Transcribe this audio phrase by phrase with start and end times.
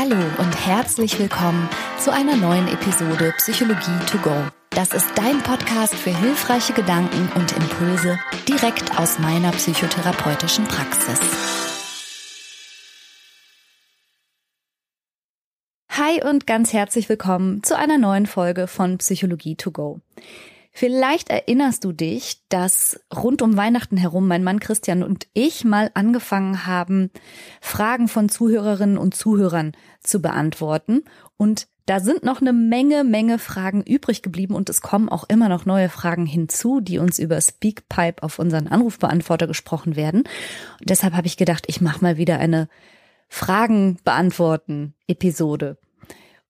[0.00, 4.32] Hallo und herzlich willkommen zu einer neuen Episode Psychologie to go.
[4.70, 8.16] Das ist dein Podcast für hilfreiche Gedanken und Impulse
[8.46, 11.18] direkt aus meiner psychotherapeutischen Praxis.
[15.90, 20.00] Hi und ganz herzlich willkommen zu einer neuen Folge von Psychologie to go.
[20.80, 25.90] Vielleicht erinnerst du dich, dass rund um Weihnachten herum mein Mann Christian und ich mal
[25.94, 27.10] angefangen haben,
[27.60, 29.72] Fragen von Zuhörerinnen und Zuhörern
[30.04, 31.02] zu beantworten.
[31.36, 35.48] Und da sind noch eine Menge, Menge Fragen übrig geblieben und es kommen auch immer
[35.48, 40.20] noch neue Fragen hinzu, die uns über Speakpipe auf unseren Anrufbeantworter gesprochen werden.
[40.78, 42.68] Und deshalb habe ich gedacht, ich mache mal wieder eine
[43.26, 45.76] Fragen beantworten Episode.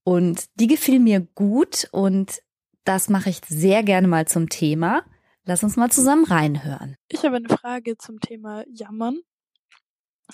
[0.05, 2.43] Und die gefiel mir gut und
[2.89, 5.05] das mache ich sehr gerne mal zum Thema.
[5.45, 6.97] Lass uns mal zusammen reinhören.
[7.09, 9.21] Ich habe eine Frage zum Thema Jammern,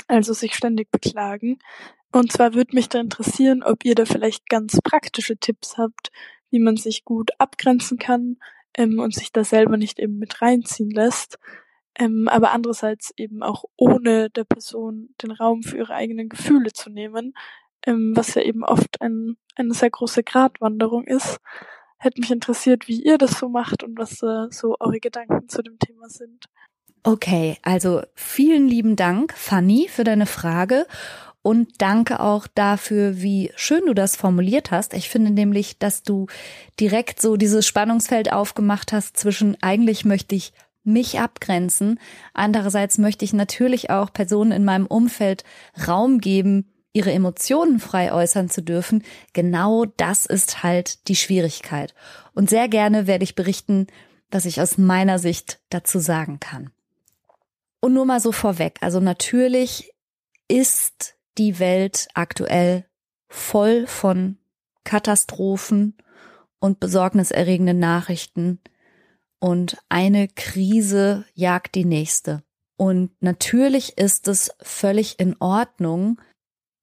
[0.07, 1.59] also sich ständig beklagen.
[2.13, 6.13] Und zwar würde mich da interessieren, ob ihr da vielleicht ganz praktische Tipps habt,
[6.51, 8.37] wie man sich gut abgrenzen kann
[8.75, 11.41] ähm, und sich da selber nicht eben mit reinziehen lässt.
[11.99, 16.89] Ähm, aber andererseits eben auch ohne der Person den Raum für ihre eigenen Gefühle zu
[16.89, 17.35] nehmen,
[17.85, 21.41] ähm, was ja eben oft ein, eine sehr große Gratwanderung ist
[22.05, 25.63] hätte mich interessiert, wie ihr das so macht und was äh, so eure Gedanken zu
[25.63, 26.47] dem Thema sind.
[27.03, 30.87] Okay, also vielen lieben Dank, Fanny, für deine Frage.
[31.43, 34.95] Und danke auch dafür, wie schön du das formuliert hast.
[34.95, 36.27] Ich finde nämlich, dass du
[36.81, 42.01] direkt so dieses Spannungsfeld aufgemacht hast zwischen eigentlich möchte ich mich abgrenzen.
[42.33, 45.45] Andererseits möchte ich natürlich auch Personen in meinem Umfeld
[45.87, 51.95] Raum geben, ihre Emotionen frei äußern zu dürfen, genau das ist halt die Schwierigkeit.
[52.33, 53.89] Und sehr gerne werde ich berichten,
[54.31, 56.71] was ich aus meiner Sicht dazu sagen kann.
[57.81, 59.93] Und nur mal so vorweg, also natürlich
[60.49, 62.87] ist die Welt aktuell
[63.29, 64.39] voll von
[64.85, 65.97] Katastrophen
[66.61, 68.61] und besorgniserregenden Nachrichten
[69.41, 72.45] und eine Krise jagt die nächste.
[72.77, 76.21] Und natürlich ist es völlig in Ordnung,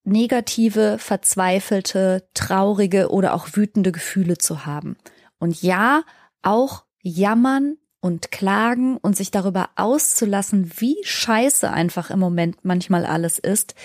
[0.03, 4.97] negative, verzweifelte, traurige oder auch wütende Gefühle zu haben.
[5.39, 6.03] Und ja,
[6.41, 13.38] auch jammern und klagen und sich darüber auszulassen, wie scheiße einfach im Moment manchmal alles
[13.39, 13.75] ist,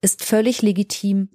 [0.00, 1.28] ist völlig legitim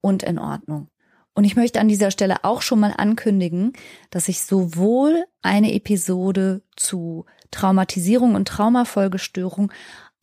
[0.00, 0.88] und in Ordnung.
[1.34, 3.72] Und ich möchte an dieser Stelle auch schon mal ankündigen,
[4.10, 9.72] dass ich sowohl eine Episode zu Traumatisierung und Traumafolgestörung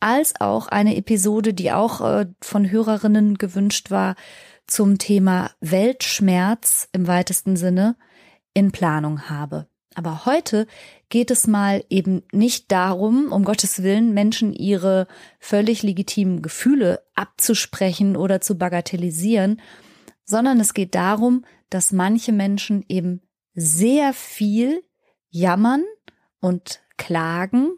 [0.06, 4.14] als auch eine Episode, die auch äh, von Hörerinnen gewünscht war,
[4.64, 7.96] zum Thema Weltschmerz im weitesten Sinne
[8.54, 9.66] in Planung habe.
[9.96, 10.68] Aber heute
[11.08, 15.08] geht es mal eben nicht darum, um Gottes Willen Menschen ihre
[15.40, 19.60] völlig legitimen Gefühle abzusprechen oder zu bagatellisieren,
[20.24, 23.22] sondern es geht darum, dass manche Menschen eben
[23.54, 24.84] sehr viel
[25.30, 25.82] jammern
[26.38, 27.72] und klagen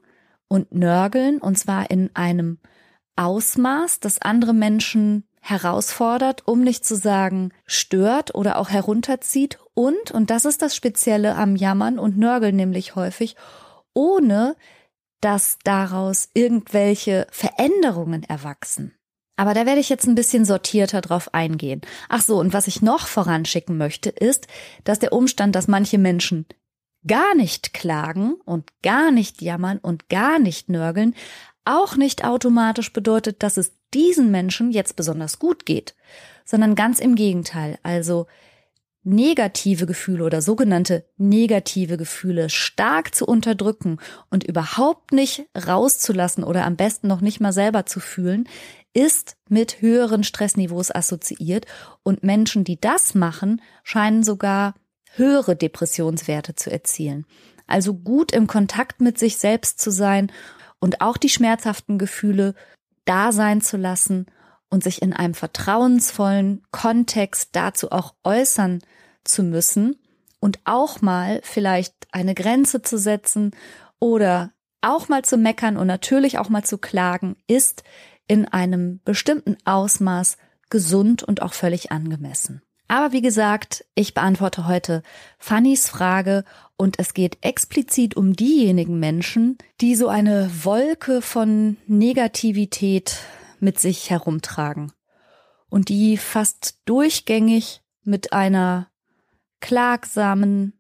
[0.49, 2.59] und Nörgeln, und zwar in einem
[3.17, 10.31] Ausmaß, das andere Menschen herausfordert, um nicht zu sagen stört oder auch herunterzieht und, und
[10.31, 13.37] das ist das Spezielle am Jammern und Nörgeln nämlich häufig,
[13.95, 14.57] ohne
[15.21, 18.95] dass daraus irgendwelche Veränderungen erwachsen.
[19.37, 21.81] Aber da werde ich jetzt ein bisschen sortierter drauf eingehen.
[22.09, 24.49] Ach so, und was ich noch voranschicken möchte, ist,
[24.83, 26.47] dass der Umstand, dass manche Menschen
[27.07, 31.15] gar nicht klagen und gar nicht jammern und gar nicht nörgeln
[31.69, 35.95] auch nicht automatisch bedeutet, dass es diesen Menschen jetzt besonders gut geht,
[36.45, 37.79] sondern ganz im Gegenteil.
[37.83, 38.27] Also
[39.05, 43.99] negative Gefühle oder sogenannte negative Gefühle stark zu unterdrücken
[44.31, 48.49] und überhaupt nicht rauszulassen oder am besten noch nicht mal selber zu fühlen,
[48.95, 51.67] ist mit höheren Stressniveaus assoziiert
[52.03, 54.75] und Menschen, die das machen, scheinen sogar
[55.15, 57.27] höhere Depressionswerte zu erzielen.
[57.67, 60.33] Also gut im Kontakt mit sich selbst zu sein
[60.81, 62.55] und auch die schmerzhaften Gefühle
[63.05, 64.27] da sein zu lassen
[64.71, 68.81] und sich in einem vertrauensvollen Kontext dazu auch äußern
[69.25, 69.97] zu müssen
[70.41, 73.53] und auch mal vielleicht eine Grenze zu setzen
[73.99, 77.83] oder auch mal zu meckern und natürlich auch mal zu klagen, ist
[78.29, 80.37] in einem bestimmten Ausmaß
[80.71, 82.63] gesund und auch völlig angemessen.
[82.89, 85.03] Aber wie gesagt, ich beantworte heute
[85.39, 86.45] Fannys Frage
[86.77, 93.19] und es geht explizit um diejenigen Menschen, die so eine Wolke von Negativität
[93.61, 94.93] mit sich herumtragen
[95.69, 98.89] und die fast durchgängig mit einer
[99.61, 100.73] klagsamen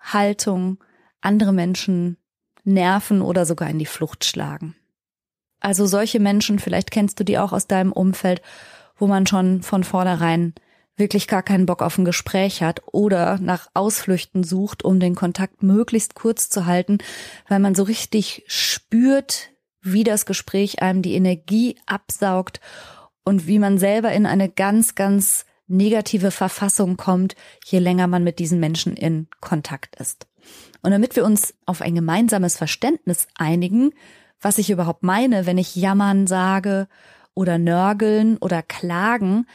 [0.00, 0.82] Haltung
[1.20, 2.16] andere Menschen
[2.64, 4.74] nerven oder sogar in die Flucht schlagen.
[5.60, 8.42] Also solche Menschen, vielleicht kennst du die auch aus deinem Umfeld,
[8.96, 10.54] wo man schon von vornherein
[11.02, 15.64] wirklich gar keinen Bock auf ein Gespräch hat oder nach Ausflüchten sucht, um den Kontakt
[15.64, 16.98] möglichst kurz zu halten,
[17.48, 19.50] weil man so richtig spürt,
[19.80, 22.60] wie das Gespräch einem die Energie absaugt
[23.24, 27.34] und wie man selber in eine ganz, ganz negative Verfassung kommt,
[27.64, 30.28] je länger man mit diesen Menschen in Kontakt ist.
[30.82, 33.90] Und damit wir uns auf ein gemeinsames Verständnis einigen,
[34.40, 36.86] was ich überhaupt meine, wenn ich jammern sage
[37.34, 39.46] oder nörgeln oder klagen,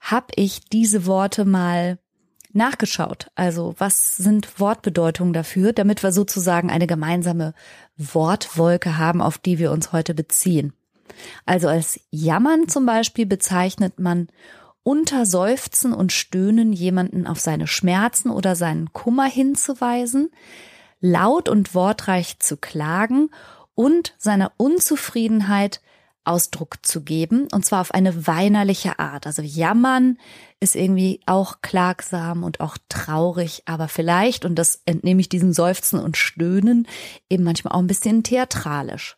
[0.00, 1.98] habe ich diese Worte mal
[2.52, 3.30] nachgeschaut.
[3.34, 7.54] Also was sind Wortbedeutungen dafür, damit wir sozusagen eine gemeinsame
[7.96, 10.72] Wortwolke haben, auf die wir uns heute beziehen.
[11.46, 14.28] Also als Jammern zum Beispiel bezeichnet man
[14.82, 20.30] unter Seufzen und Stöhnen jemanden auf seine Schmerzen oder seinen Kummer hinzuweisen,
[21.00, 23.30] laut und wortreich zu klagen
[23.74, 25.80] und seiner Unzufriedenheit
[26.24, 29.26] Ausdruck zu geben, und zwar auf eine weinerliche Art.
[29.26, 30.18] Also jammern
[30.60, 35.98] ist irgendwie auch klagsam und auch traurig, aber vielleicht, und das entnehme ich diesem Seufzen
[35.98, 36.86] und Stöhnen,
[37.30, 39.16] eben manchmal auch ein bisschen theatralisch.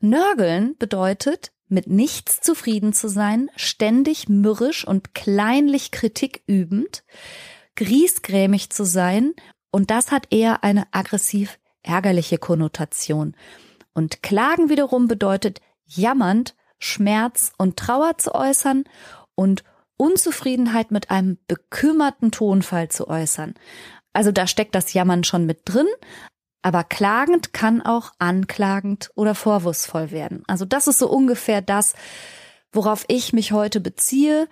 [0.00, 7.04] Nörgeln bedeutet, mit nichts zufrieden zu sein, ständig mürrisch und kleinlich Kritik übend,
[7.76, 9.34] griesgrämig zu sein,
[9.70, 13.36] und das hat eher eine aggressiv ärgerliche Konnotation.
[13.94, 18.84] Und Klagen wiederum bedeutet jammernd, Schmerz und Trauer zu äußern
[19.34, 19.64] und
[19.96, 23.54] Unzufriedenheit mit einem bekümmerten Tonfall zu äußern.
[24.12, 25.86] Also da steckt das Jammern schon mit drin,
[26.62, 30.42] aber klagend kann auch anklagend oder vorwurfsvoll werden.
[30.46, 31.94] Also das ist so ungefähr das,
[32.72, 34.48] worauf ich mich heute beziehe.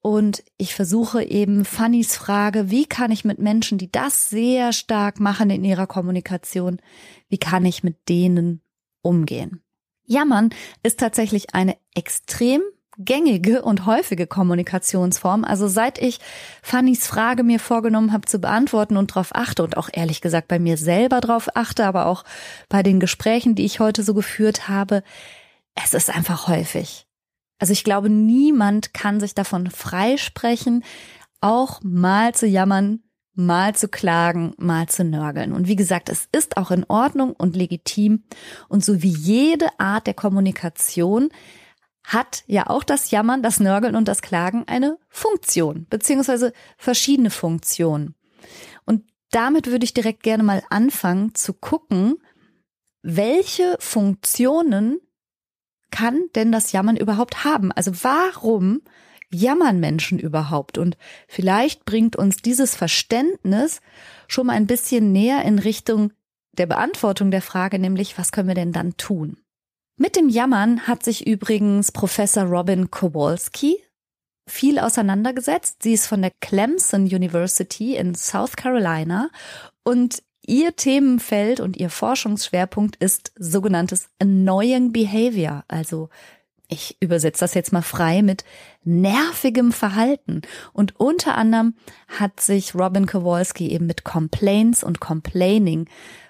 [0.00, 5.18] Und ich versuche eben Fannys Frage, wie kann ich mit Menschen, die das sehr stark
[5.18, 6.80] machen in ihrer Kommunikation,
[7.28, 8.60] wie kann ich mit denen
[9.04, 9.62] umgehen?
[10.06, 10.50] Jammern
[10.82, 12.62] ist tatsächlich eine extrem
[12.98, 15.44] gängige und häufige Kommunikationsform.
[15.44, 16.20] Also seit ich
[16.62, 20.58] Fannys Frage mir vorgenommen habe zu beantworten und darauf achte und auch ehrlich gesagt bei
[20.58, 22.24] mir selber darauf achte, aber auch
[22.68, 25.02] bei den Gesprächen, die ich heute so geführt habe,
[25.74, 27.06] es ist einfach häufig.
[27.58, 30.84] Also ich glaube, niemand kann sich davon freisprechen,
[31.40, 33.03] auch mal zu jammern,
[33.34, 35.52] mal zu klagen, mal zu nörgeln.
[35.52, 38.22] Und wie gesagt, es ist auch in Ordnung und legitim.
[38.68, 41.30] Und so wie jede Art der Kommunikation
[42.04, 48.14] hat ja auch das Jammern, das Nörgeln und das Klagen eine Funktion, beziehungsweise verschiedene Funktionen.
[48.84, 52.16] Und damit würde ich direkt gerne mal anfangen zu gucken,
[53.02, 55.00] welche Funktionen
[55.90, 57.72] kann denn das Jammern überhaupt haben?
[57.72, 58.82] Also warum
[59.30, 60.78] jammern Menschen überhaupt?
[60.78, 60.96] Und
[61.28, 63.80] vielleicht bringt uns dieses Verständnis
[64.28, 66.12] schon mal ein bisschen näher in Richtung
[66.52, 69.38] der Beantwortung der Frage, nämlich was können wir denn dann tun?
[69.96, 73.76] Mit dem Jammern hat sich übrigens Professor Robin Kowalski
[74.48, 75.82] viel auseinandergesetzt.
[75.82, 79.30] Sie ist von der Clemson University in South Carolina
[79.84, 86.10] und ihr Themenfeld und ihr Forschungsschwerpunkt ist sogenanntes Annoying Behavior, also
[86.68, 88.44] ich übersetze das jetzt mal frei mit
[88.84, 90.42] nervigem Verhalten.
[90.72, 91.74] Und unter anderem
[92.08, 95.88] hat sich Robin Kowalski eben mit Complaints und Complaining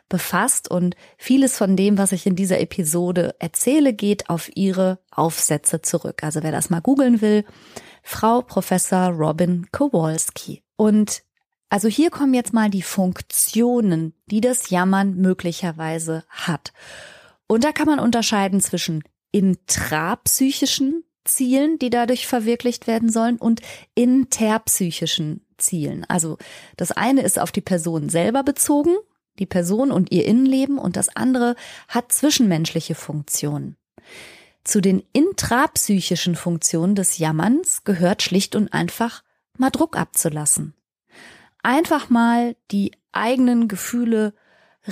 [0.09, 5.83] befasst und vieles von dem, was ich in dieser Episode erzähle, geht auf ihre Aufsätze
[5.83, 6.23] zurück.
[6.23, 7.45] Also wer das mal googeln will,
[8.03, 10.63] Frau Professor Robin Kowalski.
[10.77, 11.23] Und
[11.71, 16.73] also hier kommen jetzt mal die Funktionen, die das Jammern möglicherweise hat.
[17.47, 19.03] Und da kann man unterscheiden zwischen
[19.35, 23.61] intrapsychischen Zielen, die dadurch verwirklicht werden sollen, und
[23.97, 26.05] interpsychischen Zielen.
[26.09, 26.39] Also
[26.77, 28.95] das eine ist auf die Person selber bezogen,
[29.41, 31.57] die Person und ihr Innenleben, und das andere
[31.89, 33.77] hat zwischenmenschliche Funktionen.
[34.63, 39.25] Zu den intrapsychischen Funktionen des Jammerns gehört schlicht und einfach
[39.59, 40.75] mal Druck abzulassen.
[41.65, 44.33] Einfach mal die eigenen Gefühle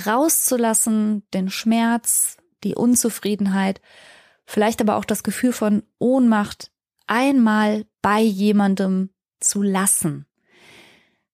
[0.05, 3.79] rauszulassen, den Schmerz, die Unzufriedenheit
[4.45, 6.71] vielleicht aber auch das Gefühl von Ohnmacht
[7.07, 9.09] einmal bei jemandem
[9.39, 10.25] zu lassen.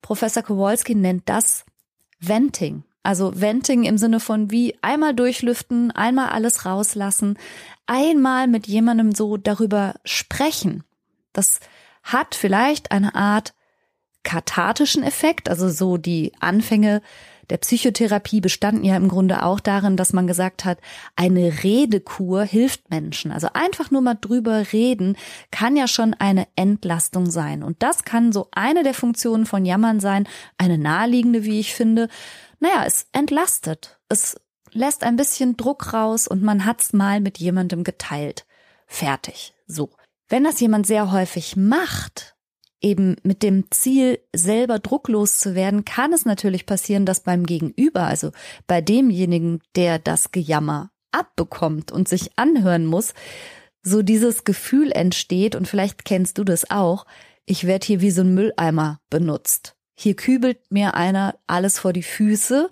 [0.02, 1.66] Professor Kowalski nennt das
[2.20, 2.84] Venting.
[3.04, 7.38] Also Venting im Sinne von wie einmal durchlüften, einmal alles rauslassen,
[7.86, 10.84] einmal mit jemandem so darüber sprechen.
[11.34, 11.60] Das
[12.04, 13.54] hat vielleicht eine Art
[14.24, 17.02] kathartischen Effekt, also so die Anfänge
[17.50, 20.80] der Psychotherapie bestanden ja im Grunde auch darin, dass man gesagt hat,
[21.16, 23.32] eine Redekur hilft Menschen.
[23.32, 25.18] Also einfach nur mal drüber reden
[25.52, 27.64] kann ja schon eine Entlastung sein.
[27.64, 30.28] Und das kann so eine der Funktionen von Jammern sein,
[30.58, 32.08] eine naheliegende, wie ich finde.
[32.60, 34.00] Naja, es entlastet.
[34.10, 34.40] Es
[34.72, 38.46] lässt ein bisschen Druck raus und man hat's mal mit jemandem geteilt.
[38.86, 39.54] Fertig.
[39.66, 39.90] So.
[40.28, 42.36] Wenn das jemand sehr häufig macht,
[42.82, 48.04] eben mit dem Ziel, selber drucklos zu werden, kann es natürlich passieren, dass beim Gegenüber,
[48.04, 48.32] also
[48.68, 53.14] bei demjenigen, der das Gejammer abbekommt und sich anhören muss,
[53.82, 57.06] so dieses Gefühl entsteht, und vielleicht kennst du das auch,
[57.46, 59.76] ich werde hier wie so ein Mülleimer benutzt.
[59.96, 62.70] Hier kübelt mir einer alles vor die Füße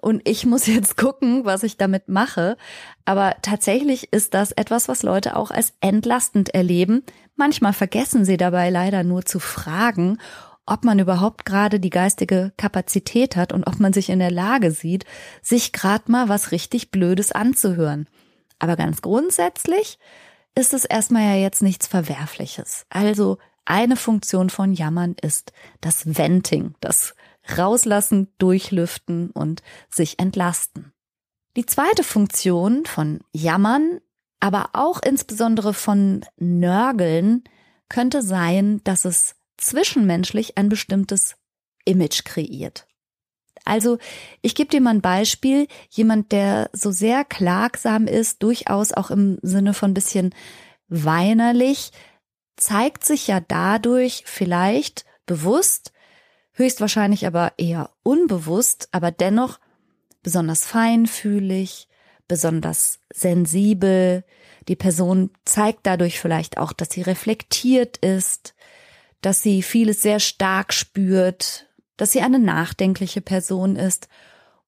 [0.00, 2.56] und ich muss jetzt gucken, was ich damit mache.
[3.04, 7.04] Aber tatsächlich ist das etwas, was Leute auch als entlastend erleben.
[7.38, 10.18] Manchmal vergessen sie dabei leider nur zu fragen,
[10.66, 14.72] ob man überhaupt gerade die geistige Kapazität hat und ob man sich in der Lage
[14.72, 15.04] sieht,
[15.40, 18.08] sich gerade mal was richtig Blödes anzuhören.
[18.58, 20.00] Aber ganz grundsätzlich
[20.56, 22.86] ist es erstmal ja jetzt nichts Verwerfliches.
[22.90, 27.14] Also eine Funktion von Jammern ist das Venting, das
[27.56, 30.92] Rauslassen, Durchlüften und sich entlasten.
[31.56, 34.00] Die zweite Funktion von Jammern,
[34.40, 37.44] aber auch insbesondere von Nörgeln,
[37.88, 41.36] könnte sein, dass es zwischenmenschlich ein bestimmtes
[41.84, 42.86] Image kreiert.
[43.64, 43.98] Also,
[44.40, 45.66] ich gebe dir mal ein Beispiel.
[45.90, 50.34] Jemand, der so sehr klagsam ist, durchaus auch im Sinne von bisschen
[50.88, 51.92] weinerlich,
[52.56, 55.92] zeigt sich ja dadurch vielleicht bewusst,
[56.52, 59.60] höchstwahrscheinlich aber eher unbewusst, aber dennoch
[60.22, 61.87] besonders feinfühlig,
[62.28, 64.24] besonders sensibel.
[64.68, 68.54] Die Person zeigt dadurch vielleicht auch, dass sie reflektiert ist,
[69.20, 71.66] dass sie vieles sehr stark spürt,
[71.96, 74.08] dass sie eine nachdenkliche Person ist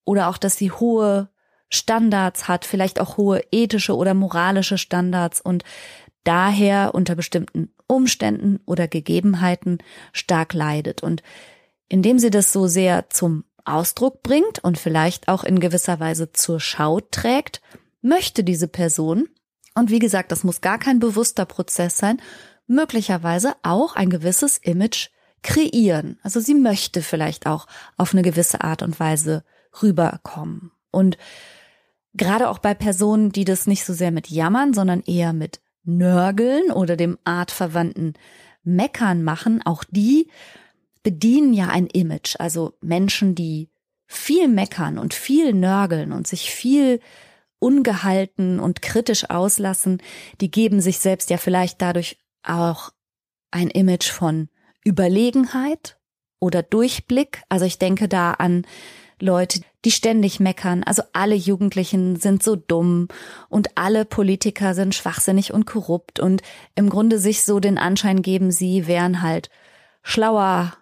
[0.03, 1.29] oder auch, dass sie hohe
[1.69, 5.63] Standards hat, vielleicht auch hohe ethische oder moralische Standards und
[6.23, 9.79] daher unter bestimmten Umständen oder Gegebenheiten
[10.11, 11.01] stark leidet.
[11.01, 11.23] Und
[11.87, 16.59] indem sie das so sehr zum Ausdruck bringt und vielleicht auch in gewisser Weise zur
[16.59, 17.61] Schau trägt,
[18.01, 19.29] möchte diese Person,
[19.75, 22.21] und wie gesagt, das muss gar kein bewusster Prozess sein,
[22.67, 25.09] möglicherweise auch ein gewisses Image
[25.43, 26.19] kreieren.
[26.23, 29.43] Also sie möchte vielleicht auch auf eine gewisse Art und Weise
[29.81, 30.71] rüberkommen.
[30.91, 31.17] Und
[32.13, 36.71] gerade auch bei Personen, die das nicht so sehr mit Jammern, sondern eher mit Nörgeln
[36.71, 38.13] oder dem artverwandten
[38.63, 40.29] Meckern machen, auch die
[41.03, 42.35] bedienen ja ein Image.
[42.39, 43.69] Also Menschen, die
[44.07, 46.99] viel meckern und viel nörgeln und sich viel
[47.59, 50.01] ungehalten und kritisch auslassen,
[50.41, 52.91] die geben sich selbst ja vielleicht dadurch auch
[53.51, 54.49] ein Image von
[54.85, 55.99] Überlegenheit
[56.39, 57.43] oder Durchblick.
[57.49, 58.65] Also ich denke da an
[59.19, 60.83] Leute, die ständig meckern.
[60.83, 63.07] Also alle Jugendlichen sind so dumm
[63.49, 66.41] und alle Politiker sind schwachsinnig und korrupt und
[66.75, 69.49] im Grunde sich so den Anschein geben, sie wären halt
[70.01, 70.73] schlauer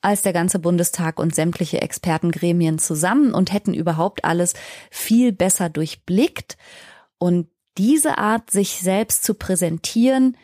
[0.00, 4.54] als der ganze Bundestag und sämtliche Expertengremien zusammen und hätten überhaupt alles
[4.90, 6.56] viel besser durchblickt.
[7.18, 7.48] Und
[7.78, 10.36] diese Art, sich selbst zu präsentieren,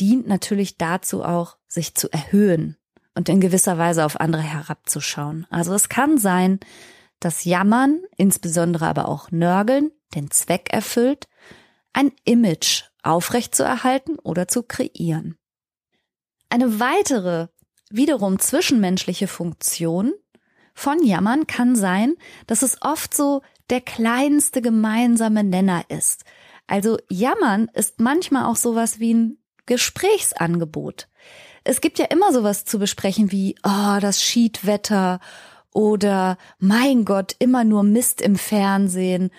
[0.00, 2.76] dient natürlich dazu auch, sich zu erhöhen
[3.14, 5.46] und in gewisser Weise auf andere herabzuschauen.
[5.50, 6.60] Also es kann sein,
[7.20, 11.28] dass Jammern, insbesondere aber auch Nörgeln, den Zweck erfüllt,
[11.92, 15.36] ein Image aufrechtzuerhalten oder zu kreieren.
[16.48, 17.48] Eine weitere
[17.90, 20.12] wiederum zwischenmenschliche Funktion
[20.74, 22.14] von Jammern kann sein,
[22.46, 26.24] dass es oft so der kleinste gemeinsame Nenner ist.
[26.66, 31.08] Also Jammern ist manchmal auch sowas wie ein Gesprächsangebot.
[31.64, 35.20] Es gibt ja immer sowas zu besprechen wie, oh, das Schiedwetter
[35.72, 39.30] oder mein Gott, immer nur Mist im Fernsehen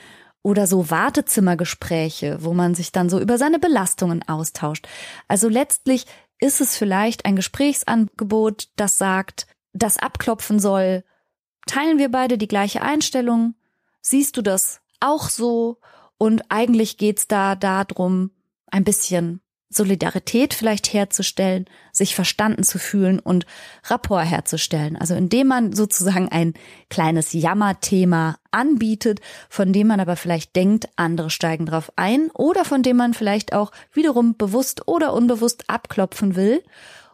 [0.43, 4.87] oder so Wartezimmergespräche, wo man sich dann so über seine Belastungen austauscht.
[5.27, 6.05] Also letztlich
[6.41, 11.05] ist es vielleicht ein Gesprächsangebot, das sagt, das abklopfen soll,
[11.67, 13.55] teilen wir beide die gleiche Einstellung?
[14.01, 15.79] Siehst du das auch so?
[16.17, 18.31] Und eigentlich geht's da darum,
[18.67, 19.41] ein bisschen
[19.71, 23.45] Solidarität vielleicht herzustellen, sich verstanden zu fühlen und
[23.85, 24.97] Rapport herzustellen.
[24.97, 26.53] Also indem man sozusagen ein
[26.89, 32.83] kleines Jammerthema anbietet, von dem man aber vielleicht denkt, andere steigen drauf ein oder von
[32.83, 36.61] dem man vielleicht auch wiederum bewusst oder unbewusst abklopfen will,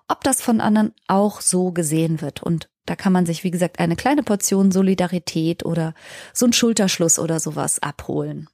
[0.07, 2.41] ob das von anderen auch so gesehen wird.
[2.41, 5.93] Und da kann man sich, wie gesagt, eine kleine Portion Solidarität oder
[6.33, 8.47] so ein Schulterschluss oder sowas abholen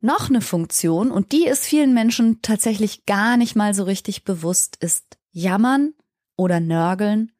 [0.00, 4.76] noch eine Funktion, und die ist vielen Menschen tatsächlich gar nicht mal so richtig bewusst,
[4.76, 5.94] ist Jammern
[6.36, 7.32] oder Nörgeln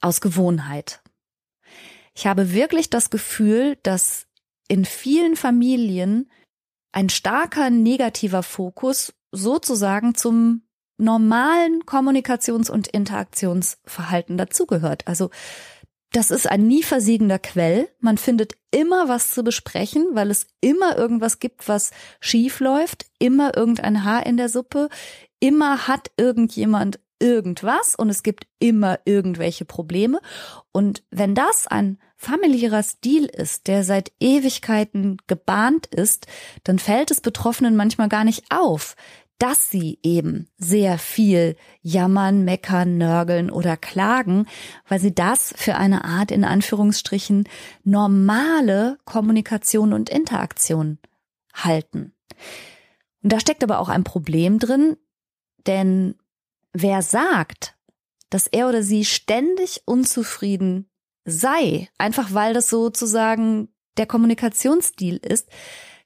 [0.00, 1.02] aus Gewohnheit.
[2.14, 4.26] Ich habe wirklich das Gefühl, dass
[4.68, 6.30] in vielen Familien
[6.92, 10.62] ein starker negativer Fokus sozusagen zum
[10.98, 15.08] normalen Kommunikations- und Interaktionsverhalten dazugehört.
[15.08, 15.30] Also
[16.12, 17.88] das ist ein nie versiegender Quell.
[17.98, 21.90] Man findet immer was zu besprechen, weil es immer irgendwas gibt, was
[22.20, 24.88] schief läuft, immer irgendein Haar in der Suppe,
[25.40, 30.20] immer hat irgendjemand irgendwas und es gibt immer irgendwelche Probleme.
[30.72, 36.26] Und wenn das ein familiärer Stil ist, der seit Ewigkeiten gebahnt ist,
[36.64, 38.96] dann fällt es Betroffenen manchmal gar nicht auf,
[39.42, 44.46] dass sie eben sehr viel jammern, meckern, nörgeln oder klagen,
[44.86, 47.48] weil sie das für eine Art in Anführungsstrichen
[47.82, 50.98] normale Kommunikation und Interaktion
[51.52, 52.12] halten.
[53.24, 54.96] Und da steckt aber auch ein Problem drin,
[55.66, 56.14] denn
[56.72, 57.76] wer sagt,
[58.30, 60.88] dass er oder sie ständig unzufrieden
[61.24, 65.48] sei, einfach weil das sozusagen der Kommunikationsstil ist,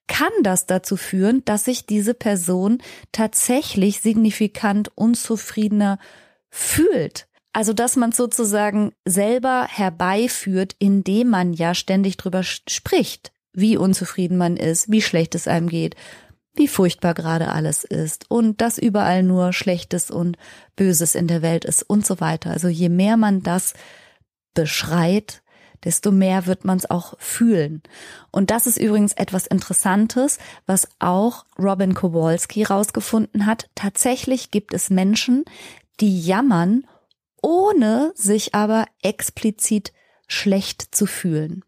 [0.09, 2.79] kann das dazu führen, dass sich diese Person
[3.13, 5.99] tatsächlich signifikant unzufriedener
[6.51, 7.27] fühlt.
[7.53, 14.57] Also, dass man sozusagen selber herbeiführt, indem man ja ständig drüber spricht, wie unzufrieden man
[14.57, 15.97] ist, wie schlecht es einem geht,
[16.55, 20.37] wie furchtbar gerade alles ist und dass überall nur Schlechtes und
[20.75, 22.51] Böses in der Welt ist und so weiter.
[22.51, 23.75] Also je mehr man das
[24.55, 25.43] beschreit,
[25.85, 27.83] desto mehr wird man es auch fühlen.
[28.31, 33.69] Und das ist übrigens etwas Interessantes, was auch Robin Kowalski rausgefunden hat.
[33.75, 35.45] Tatsächlich gibt es Menschen,
[36.01, 36.87] die jammern,
[37.43, 39.93] ohne sich aber explizit
[40.27, 41.65] schlecht zu fühlen.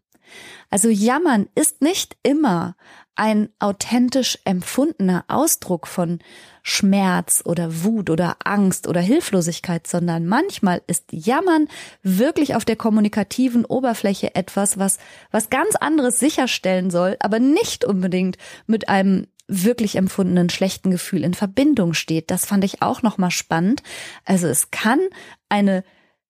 [0.69, 2.75] Also jammern ist nicht immer
[3.19, 6.19] ein authentisch empfundener Ausdruck von
[6.63, 11.67] Schmerz oder Wut oder Angst oder Hilflosigkeit, sondern manchmal ist Jammern
[12.01, 14.99] wirklich auf der kommunikativen Oberfläche etwas, was,
[15.31, 21.33] was ganz anderes sicherstellen soll, aber nicht unbedingt mit einem wirklich empfundenen schlechten Gefühl in
[21.33, 22.31] Verbindung steht.
[22.31, 23.83] Das fand ich auch nochmal spannend.
[24.23, 24.99] Also es kann
[25.49, 25.83] eine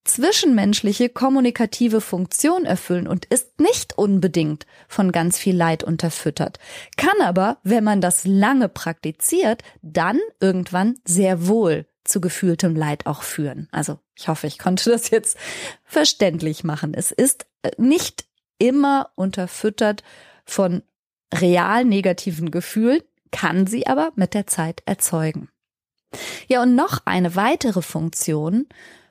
[0.05, 6.59] zwischenmenschliche kommunikative Funktion erfüllen und ist nicht unbedingt von ganz viel Leid unterfüttert,
[6.97, 13.23] kann aber, wenn man das lange praktiziert, dann irgendwann sehr wohl zu gefühltem Leid auch
[13.23, 13.67] führen.
[13.71, 15.37] Also ich hoffe, ich konnte das jetzt
[15.83, 16.93] verständlich machen.
[16.93, 18.25] Es ist äh, nicht
[18.57, 20.03] immer unterfüttert
[20.43, 20.81] von
[21.33, 25.49] real negativen Gefühlen, kann sie aber mit der Zeit erzeugen.
[26.47, 28.67] Ja, und noch eine weitere Funktion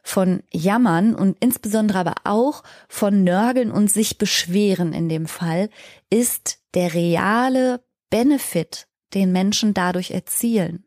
[0.09, 5.69] von Jammern und insbesondere aber auch von Nörgeln und sich beschweren in dem Fall,
[6.09, 10.87] ist der reale Benefit, den Menschen dadurch erzielen.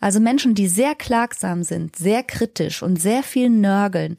[0.00, 4.16] Also Menschen, die sehr klagsam sind, sehr kritisch und sehr viel nörgeln,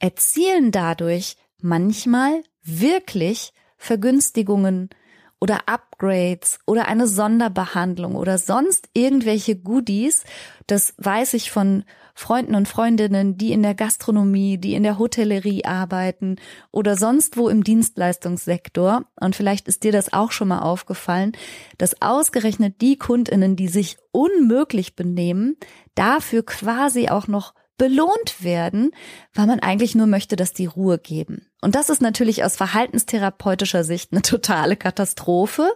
[0.00, 4.90] erzielen dadurch manchmal wirklich Vergünstigungen
[5.38, 10.24] oder Upgrades oder eine Sonderbehandlung oder sonst irgendwelche Goodies.
[10.66, 11.84] Das weiß ich von
[12.18, 16.36] Freunden und Freundinnen, die in der Gastronomie, die in der Hotellerie arbeiten
[16.72, 19.04] oder sonst wo im Dienstleistungssektor.
[19.20, 21.32] Und vielleicht ist dir das auch schon mal aufgefallen,
[21.76, 25.58] dass ausgerechnet die Kundinnen, die sich unmöglich benehmen,
[25.94, 28.92] dafür quasi auch noch belohnt werden,
[29.34, 31.46] weil man eigentlich nur möchte, dass die Ruhe geben.
[31.60, 35.70] Und das ist natürlich aus verhaltenstherapeutischer Sicht eine totale Katastrophe,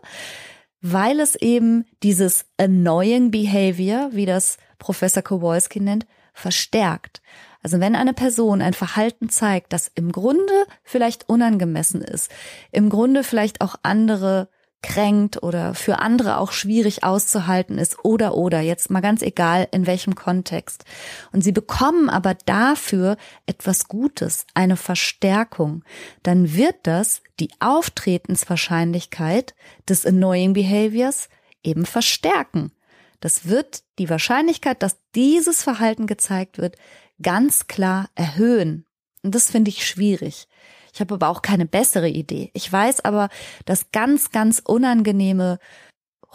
[0.80, 6.06] weil es eben dieses annoying behavior, wie das Professor Kowalski nennt,
[6.40, 7.22] verstärkt.
[7.62, 12.30] Also wenn eine Person ein Verhalten zeigt, das im Grunde vielleicht unangemessen ist,
[12.72, 14.48] im Grunde vielleicht auch andere
[14.82, 19.86] kränkt oder für andere auch schwierig auszuhalten ist oder oder jetzt mal ganz egal in
[19.86, 20.84] welchem Kontext.
[21.32, 25.84] Und sie bekommen aber dafür etwas Gutes, eine Verstärkung,
[26.22, 29.54] dann wird das die Auftretenswahrscheinlichkeit
[29.86, 31.28] des annoying behaviors
[31.62, 32.72] eben verstärken.
[33.20, 36.76] Das wird die Wahrscheinlichkeit, dass dieses Verhalten gezeigt wird,
[37.22, 38.86] ganz klar erhöhen.
[39.22, 40.48] Und das finde ich schwierig.
[40.92, 42.50] Ich habe aber auch keine bessere Idee.
[42.54, 43.28] Ich weiß aber,
[43.64, 45.58] dass ganz, ganz unangenehme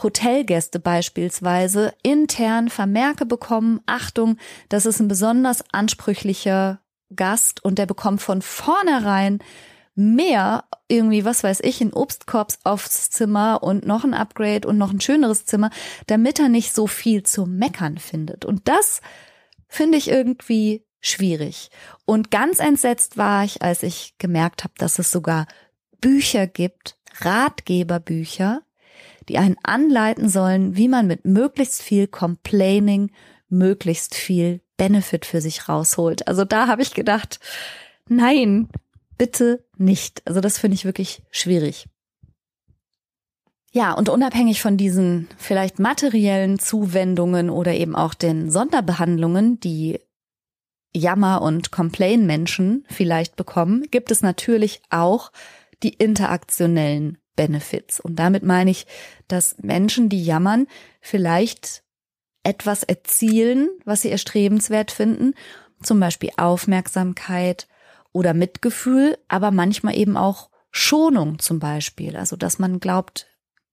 [0.02, 4.38] Hotelgäste beispielsweise intern Vermerke bekommen, Achtung,
[4.70, 6.82] das ist ein besonders ansprüchlicher
[7.16, 9.40] Gast und der bekommt von vornherein
[9.96, 14.92] mehr irgendwie, was weiß ich, in Obstkorb aufs Zimmer und noch ein Upgrade und noch
[14.92, 15.70] ein schöneres Zimmer,
[16.08, 18.46] damit er nicht so viel zu meckern findet.
[18.46, 19.02] Und das
[19.68, 21.70] finde ich irgendwie schwierig.
[22.06, 25.48] Und ganz entsetzt war ich, als ich gemerkt habe, dass es sogar
[26.02, 28.62] Bücher gibt, Ratgeberbücher,
[29.30, 33.12] die einen anleiten sollen, wie man mit möglichst viel Complaining
[33.50, 36.28] möglichst viel Benefit für sich rausholt.
[36.28, 37.40] Also da habe ich gedacht,
[38.08, 38.70] nein,
[39.18, 40.22] bitte nicht.
[40.26, 41.88] Also das finde ich wirklich schwierig.
[43.72, 50.00] Ja, und unabhängig von diesen vielleicht materiellen Zuwendungen oder eben auch den Sonderbehandlungen, die
[50.96, 55.34] Jammer- und Complain-Menschen vielleicht bekommen, gibt es natürlich auch
[55.84, 58.00] die interaktionellen Benefits.
[58.00, 58.88] Und damit meine ich,
[59.28, 60.68] dass Menschen, die jammern,
[61.02, 61.84] vielleicht
[62.44, 65.34] etwas erzielen, was sie erstrebenswert finden,
[65.84, 67.68] zum Beispiel Aufmerksamkeit
[68.16, 72.16] oder Mitgefühl, aber manchmal eben auch Schonung zum Beispiel.
[72.16, 73.28] Also dass man glaubt,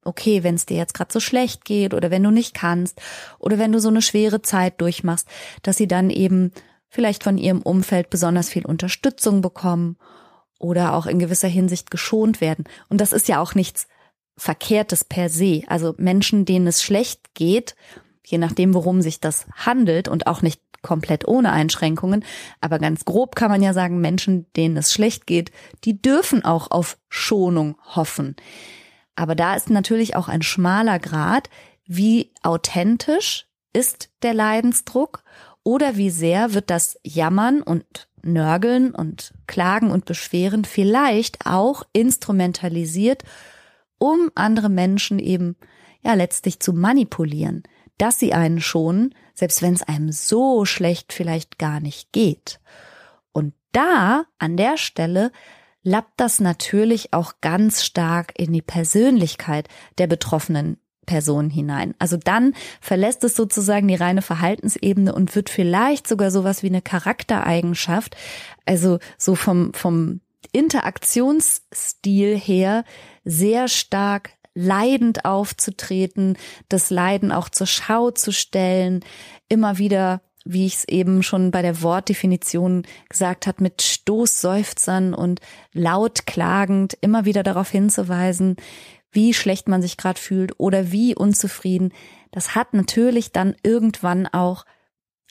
[0.04, 3.00] okay, wenn es dir jetzt gerade so schlecht geht oder wenn du nicht kannst
[3.38, 5.28] oder wenn du so eine schwere Zeit durchmachst,
[5.62, 6.50] dass sie dann eben
[6.88, 9.96] vielleicht von ihrem Umfeld besonders viel Unterstützung bekommen
[10.58, 12.64] oder auch in gewisser Hinsicht geschont werden.
[12.88, 13.86] Und das ist ja auch nichts
[14.36, 15.62] Verkehrtes per se.
[15.68, 17.76] Also Menschen, denen es schlecht geht,
[18.24, 22.24] je nachdem, worum sich das handelt und auch nicht komplett ohne Einschränkungen,
[22.60, 25.52] aber ganz grob kann man ja sagen, Menschen, denen es schlecht geht,
[25.84, 28.36] die dürfen auch auf Schonung hoffen.
[29.14, 31.50] Aber da ist natürlich auch ein schmaler Grad,
[31.86, 35.22] wie authentisch ist der Leidensdruck
[35.62, 43.22] oder wie sehr wird das Jammern und Nörgeln und Klagen und Beschweren vielleicht auch instrumentalisiert,
[43.98, 45.56] um andere Menschen eben
[46.02, 47.62] ja letztlich zu manipulieren,
[48.02, 52.58] dass sie einen schonen, selbst wenn es einem so schlecht vielleicht gar nicht geht.
[53.30, 55.30] Und da, an der Stelle,
[55.84, 61.94] lappt das natürlich auch ganz stark in die Persönlichkeit der betroffenen Person hinein.
[62.00, 66.82] Also dann verlässt es sozusagen die reine Verhaltensebene und wird vielleicht sogar sowas wie eine
[66.82, 68.16] Charaktereigenschaft,
[68.66, 72.82] also so vom, vom Interaktionsstil her
[73.24, 76.36] sehr stark leidend aufzutreten,
[76.68, 79.00] das Leiden auch zur Schau zu stellen,
[79.48, 85.40] immer wieder wie ich es eben schon bei der Wortdefinition gesagt hat, mit Stoßseufzern und
[85.72, 88.56] laut klagend immer wieder darauf hinzuweisen,
[89.10, 91.92] wie schlecht man sich gerade fühlt oder wie unzufrieden.
[92.30, 94.64] Das hat natürlich dann irgendwann auch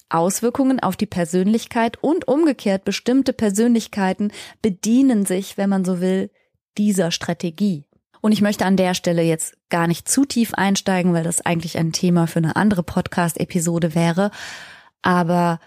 [0.09, 4.31] Auswirkungen auf die Persönlichkeit und umgekehrt bestimmte Persönlichkeiten
[4.61, 6.29] bedienen sich, wenn man so will,
[6.77, 7.85] dieser Strategie.
[8.21, 11.77] Und ich möchte an der Stelle jetzt gar nicht zu tief einsteigen, weil das eigentlich
[11.77, 14.31] ein Thema für eine andere Podcast-Episode wäre.
[15.01, 15.59] Aber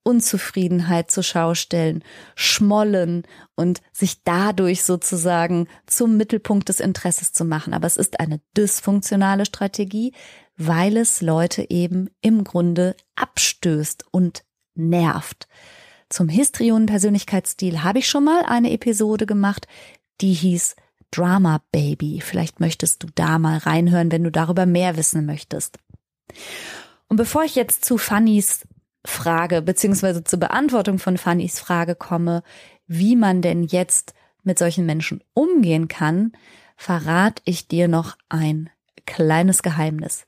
[0.07, 2.05] Unzufriedenheit zur Schau stellen,
[2.37, 3.25] schmollen
[3.57, 7.75] und sich dadurch sozusagen zum Mittelpunkt des Interesses zu machen.
[7.75, 10.13] Aber es ist eine dysfunktionale Strategie,
[10.57, 15.49] weil es Leute eben im Grunde abstößt und nervt.
[16.09, 19.67] Zum Histrionen-Persönlichkeitsstil habe ich schon mal eine Episode gemacht,
[20.21, 20.77] die hieß
[21.11, 22.21] Drama Baby.
[22.21, 25.79] Vielleicht möchtest du da mal reinhören, wenn du darüber mehr wissen möchtest.
[27.09, 28.67] Und bevor ich jetzt zu Fannys
[29.07, 32.43] Frage beziehungsweise zur Beantwortung von Fannys Frage komme,
[32.87, 36.33] wie man denn jetzt mit solchen Menschen umgehen kann,
[36.77, 38.71] verrate ich dir noch ein
[39.07, 40.27] kleines Geheimnis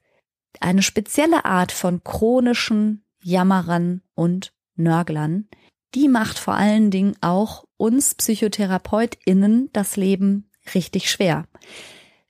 [0.60, 5.48] eine spezielle Art von chronischen Jammerern und Nörglern,
[5.94, 11.46] die macht vor allen Dingen auch uns PsychotherapeutInnen das Leben richtig schwer.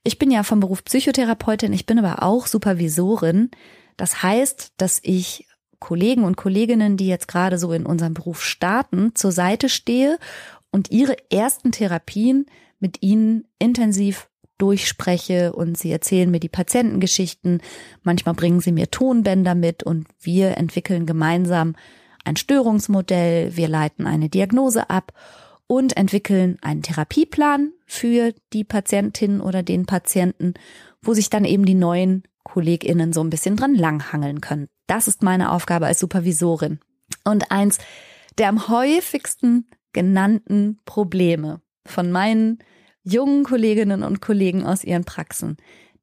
[0.03, 3.51] Ich bin ja vom Beruf Psychotherapeutin, ich bin aber auch Supervisorin.
[3.97, 5.45] Das heißt, dass ich
[5.79, 10.17] Kollegen und Kolleginnen, die jetzt gerade so in unserem Beruf starten, zur Seite stehe
[10.71, 12.45] und ihre ersten Therapien
[12.79, 17.61] mit ihnen intensiv durchspreche und sie erzählen mir die Patientengeschichten.
[18.03, 21.75] Manchmal bringen sie mir Tonbänder mit und wir entwickeln gemeinsam
[22.25, 25.13] ein Störungsmodell, wir leiten eine Diagnose ab
[25.65, 30.55] und entwickeln einen Therapieplan für die Patientin oder den Patienten,
[31.01, 34.67] wo sich dann eben die neuen KollegInnen so ein bisschen dran langhangeln können.
[34.89, 36.79] Das ist meine Aufgabe als Supervisorin.
[37.23, 37.77] Und eins
[38.39, 42.59] der am häufigsten genannten Probleme von meinen
[43.03, 45.57] jungen Kolleginnen und Kollegen aus ihren Praxen.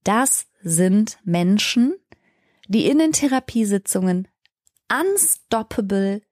[0.04, 1.94] Das sind Menschen,
[2.68, 4.28] die in den Therapiesitzungen
[4.88, 6.22] unstoppable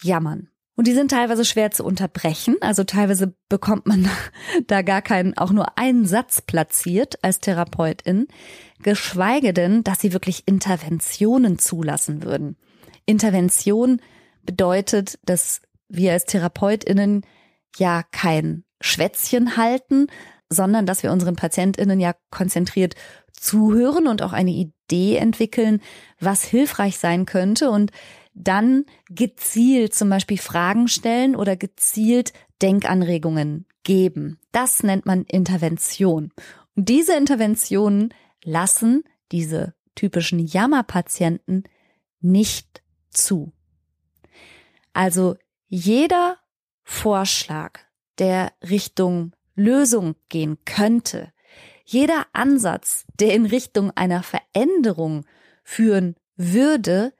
[0.00, 0.48] jammern.
[0.74, 2.56] Und die sind teilweise schwer zu unterbrechen.
[2.60, 4.08] Also teilweise bekommt man
[4.66, 8.28] da gar keinen, auch nur einen Satz platziert als Therapeutin,
[8.82, 12.56] geschweige denn, dass sie wirklich Interventionen zulassen würden.
[13.06, 14.00] Intervention
[14.44, 17.24] bedeutet, dass wir als Therapeutinnen
[17.76, 20.06] ja kein Schwätzchen halten,
[20.48, 22.94] sondern dass wir unseren PatientInnen ja konzentriert
[23.32, 25.80] zuhören und auch eine Idee entwickeln,
[26.20, 27.90] was hilfreich sein könnte und
[28.34, 34.38] dann gezielt zum Beispiel Fragen stellen oder gezielt Denkanregungen geben.
[34.52, 36.30] Das nennt man Intervention.
[36.76, 38.14] Und diese Interventionen
[38.44, 41.64] lassen diese typischen Jammerpatienten
[42.20, 43.52] nicht zu.
[44.92, 45.36] Also
[45.68, 46.38] jeder
[46.82, 47.80] Vorschlag,
[48.18, 51.32] der Richtung Lösung gehen könnte,
[51.84, 55.26] jeder Ansatz, der in Richtung einer Veränderung
[55.62, 57.12] führen würde,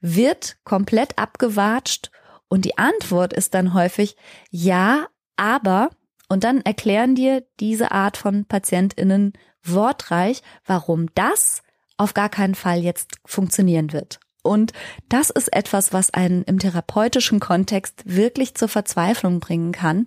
[0.00, 2.10] wird komplett abgewatscht
[2.48, 4.16] und die Antwort ist dann häufig
[4.50, 5.90] ja, aber
[6.28, 9.32] und dann erklären dir diese Art von Patientinnen
[9.72, 11.62] wortreich, warum das
[11.96, 14.20] auf gar keinen Fall jetzt funktionieren wird.
[14.42, 14.72] Und
[15.08, 20.06] das ist etwas, was einen im therapeutischen Kontext wirklich zur Verzweiflung bringen kann.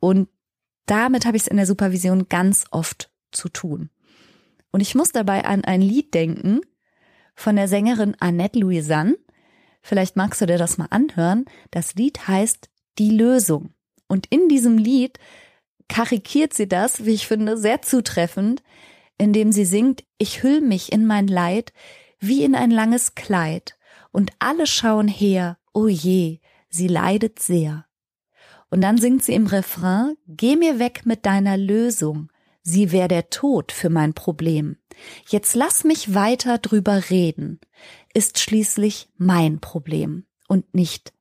[0.00, 0.28] Und
[0.86, 3.90] damit habe ich es in der Supervision ganz oft zu tun.
[4.70, 6.60] Und ich muss dabei an ein Lied denken
[7.34, 9.16] von der Sängerin Annette Louisanne.
[9.82, 11.44] Vielleicht magst du dir das mal anhören.
[11.70, 13.74] Das Lied heißt Die Lösung.
[14.08, 15.18] Und in diesem Lied
[15.88, 18.62] karikiert sie das, wie ich finde, sehr zutreffend,
[19.18, 21.72] indem sie singt, ich hüll mich in mein Leid
[22.18, 23.76] wie in ein langes Kleid,
[24.12, 27.84] und alle schauen her, oh je, sie leidet sehr.
[28.70, 32.30] Und dann singt sie im Refrain, geh mir weg mit deiner Lösung,
[32.62, 34.76] sie wär der Tod für mein Problem.
[35.28, 37.60] Jetzt lass mich weiter drüber reden,
[38.14, 41.12] ist schließlich mein Problem und nicht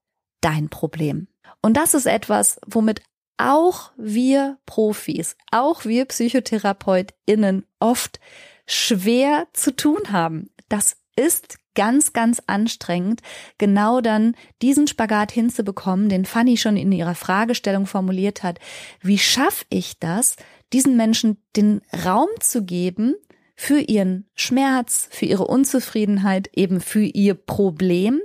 [0.42, 1.28] dein Problem.
[1.62, 3.02] Und das ist etwas, womit
[3.38, 8.20] auch wir Profis, auch wir PsychotherapeutInnen oft
[8.66, 10.50] schwer zu tun haben.
[10.70, 13.22] Das ist ganz, ganz anstrengend,
[13.58, 18.60] genau dann diesen Spagat hinzubekommen, den Fanny schon in ihrer Fragestellung formuliert hat.
[19.02, 20.36] Wie schaffe ich das,
[20.72, 23.16] diesen Menschen den Raum zu geben
[23.56, 28.20] für ihren Schmerz, für ihre Unzufriedenheit, eben für ihr Problem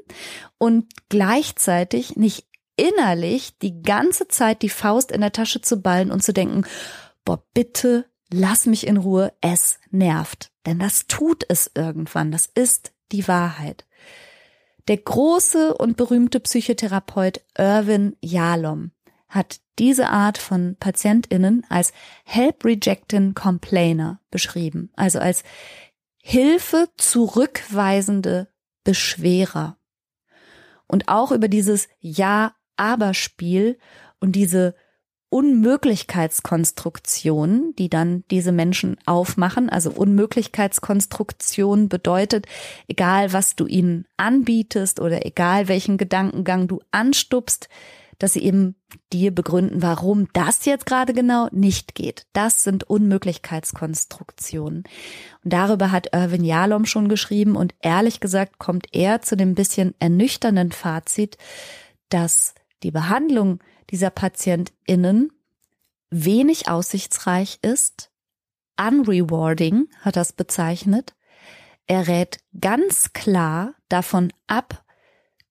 [0.58, 2.47] und gleichzeitig nicht
[2.78, 6.64] innerlich die ganze Zeit die Faust in der Tasche zu ballen und zu denken,
[7.24, 10.50] boah, bitte lass mich in Ruhe, es nervt.
[10.66, 13.86] Denn das tut es irgendwann, das ist die Wahrheit.
[14.86, 18.92] Der große und berühmte Psychotherapeut Irwin Yalom
[19.28, 21.92] hat diese Art von PatientInnen als
[22.24, 25.44] Help Rejecting Complainer beschrieben, also als
[26.22, 28.48] Hilfe zurückweisende
[28.84, 29.78] Beschwerer.
[30.86, 31.88] Und auch über dieses
[32.78, 33.78] Ja-Aber-Spiel
[34.20, 34.74] und diese
[35.30, 39.68] Unmöglichkeitskonstruktion, die dann diese Menschen aufmachen.
[39.68, 42.46] Also Unmöglichkeitskonstruktion bedeutet,
[42.86, 47.68] egal was du ihnen anbietest oder egal welchen Gedankengang du anstupst,
[48.18, 48.74] dass sie eben
[49.12, 52.26] dir begründen, warum das jetzt gerade genau nicht geht.
[52.32, 54.84] Das sind Unmöglichkeitskonstruktionen.
[55.44, 59.94] Und darüber hat Irvin Jalom schon geschrieben und ehrlich gesagt kommt er zu dem bisschen
[60.00, 61.36] ernüchternden Fazit,
[62.08, 63.60] dass die Behandlung
[63.90, 65.32] dieser PatientInnen
[66.10, 68.10] wenig aussichtsreich ist.
[68.78, 71.14] Unrewarding hat das bezeichnet.
[71.86, 74.84] Er rät ganz klar davon ab,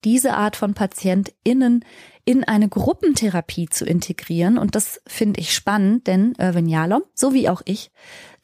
[0.04, 1.84] diese Art von PatientInnen
[2.24, 4.58] in eine Gruppentherapie zu integrieren.
[4.58, 7.92] Und das finde ich spannend, denn Irvin Jalom, so wie auch ich,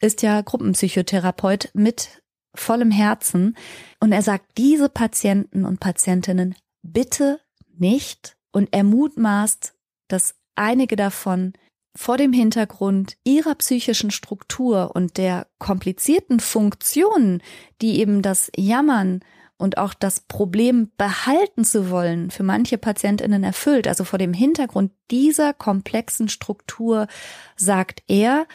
[0.00, 2.22] ist ja Gruppenpsychotherapeut mit
[2.54, 3.56] vollem Herzen.
[4.00, 7.40] Und er sagt, diese Patienten und Patientinnen bitte
[7.76, 9.74] nicht und er mutmaßt,
[10.08, 11.54] dass einige davon
[11.96, 17.42] vor dem Hintergrund ihrer psychischen Struktur und der komplizierten Funktionen,
[17.82, 19.20] die eben das Jammern
[19.56, 23.88] und auch das Problem behalten zu wollen für manche Patientinnen erfüllt.
[23.88, 27.08] Also vor dem Hintergrund dieser komplexen Struktur,
[27.56, 28.46] sagt er,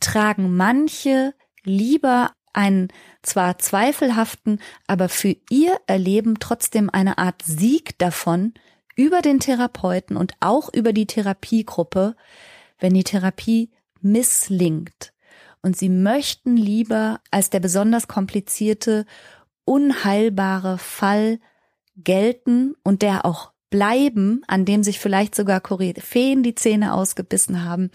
[0.00, 2.88] tragen manche lieber einen
[3.22, 8.54] zwar zweifelhaften, aber für ihr Erleben trotzdem eine Art Sieg davon,
[8.96, 12.16] über den Therapeuten und auch über die Therapiegruppe,
[12.78, 15.12] wenn die Therapie misslingt.
[15.62, 19.06] Und sie möchten lieber als der besonders komplizierte,
[19.64, 21.38] unheilbare Fall
[21.96, 27.90] gelten und der auch bleiben, an dem sich vielleicht sogar Koryphäen die Zähne ausgebissen haben,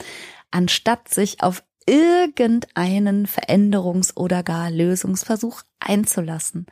[0.49, 6.65] anstatt sich auf irgendeinen Veränderungs- oder gar Lösungsversuch einzulassen.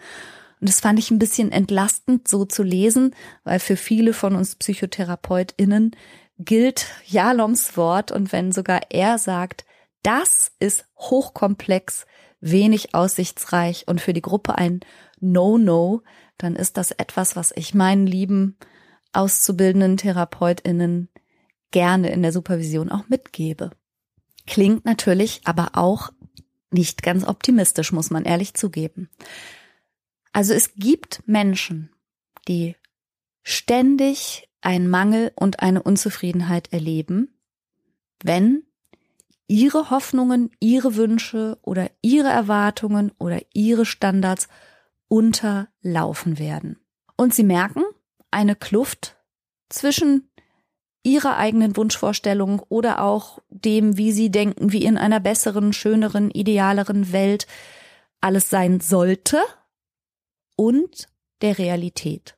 [0.65, 5.95] Das fand ich ein bisschen entlastend, so zu lesen, weil für viele von uns PsychotherapeutInnen
[6.39, 9.65] gilt Jaloms Wort und wenn sogar er sagt,
[10.01, 12.05] das ist hochkomplex,
[12.41, 14.79] wenig aussichtsreich und für die Gruppe ein
[15.19, 16.01] No-No,
[16.37, 18.57] dann ist das etwas, was ich meinen lieben
[19.13, 21.09] auszubildenden TherapeutInnen
[21.71, 23.69] gerne in der Supervision auch mitgebe.
[24.47, 26.11] Klingt natürlich aber auch
[26.71, 29.09] nicht ganz optimistisch, muss man ehrlich zugeben.
[30.35, 31.89] Also es gibt Menschen,
[32.49, 32.75] die
[33.41, 37.39] ständig einen Mangel und eine Unzufriedenheit erleben,
[38.21, 38.63] wenn
[39.47, 44.49] ihre Hoffnungen, ihre Wünsche oder ihre Erwartungen oder ihre Standards
[45.07, 46.81] unterlaufen werden.
[47.15, 47.83] Und sie merken
[48.29, 49.15] eine Kluft
[49.69, 50.29] zwischen
[51.01, 57.13] ihrer eigenen Wunschvorstellung oder auch dem, wie sie denken, wie in einer besseren, schöneren, idealeren
[57.13, 57.47] Welt
[58.19, 59.39] alles sein sollte
[60.55, 61.07] und
[61.41, 62.37] der Realität.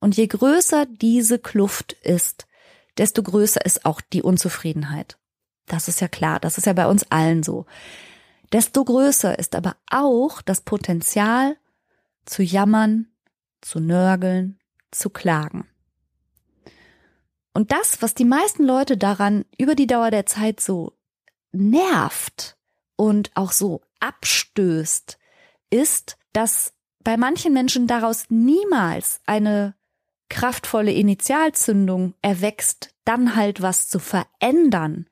[0.00, 2.46] Und je größer diese Kluft ist,
[2.98, 5.18] desto größer ist auch die Unzufriedenheit.
[5.66, 7.66] Das ist ja klar, das ist ja bei uns allen so.
[8.52, 11.56] Desto größer ist aber auch das Potenzial
[12.24, 13.08] zu jammern,
[13.60, 14.58] zu nörgeln,
[14.90, 15.66] zu klagen.
[17.52, 20.92] Und das, was die meisten Leute daran über die Dauer der Zeit so
[21.52, 22.56] nervt
[22.96, 25.18] und auch so abstößt,
[25.70, 26.74] ist, dass
[27.06, 29.76] bei manchen Menschen daraus niemals eine
[30.28, 35.06] kraftvolle Initialzündung erwächst, dann halt was zu verändern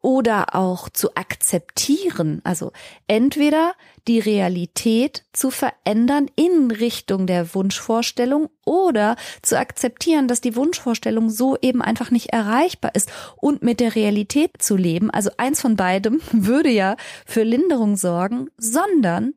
[0.00, 2.40] oder auch zu akzeptieren.
[2.42, 2.72] Also
[3.06, 3.74] entweder
[4.08, 11.58] die Realität zu verändern in Richtung der Wunschvorstellung oder zu akzeptieren, dass die Wunschvorstellung so
[11.60, 15.10] eben einfach nicht erreichbar ist und mit der Realität zu leben.
[15.10, 19.34] Also eins von beidem würde ja für Linderung sorgen, sondern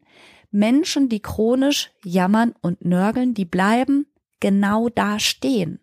[0.53, 4.05] Menschen, die chronisch jammern und nörgeln, die bleiben
[4.39, 5.79] genau da stehen.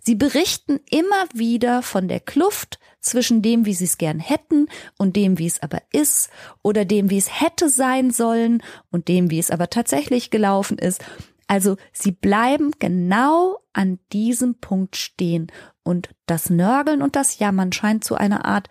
[0.00, 4.68] Sie berichten immer wieder von der Kluft zwischen dem, wie sie es gern hätten
[4.98, 6.30] und dem, wie es aber ist
[6.62, 11.04] oder dem, wie es hätte sein sollen und dem, wie es aber tatsächlich gelaufen ist.
[11.46, 15.46] Also sie bleiben genau an diesem Punkt stehen
[15.84, 18.68] und das Nörgeln und das Jammern scheint zu einer Art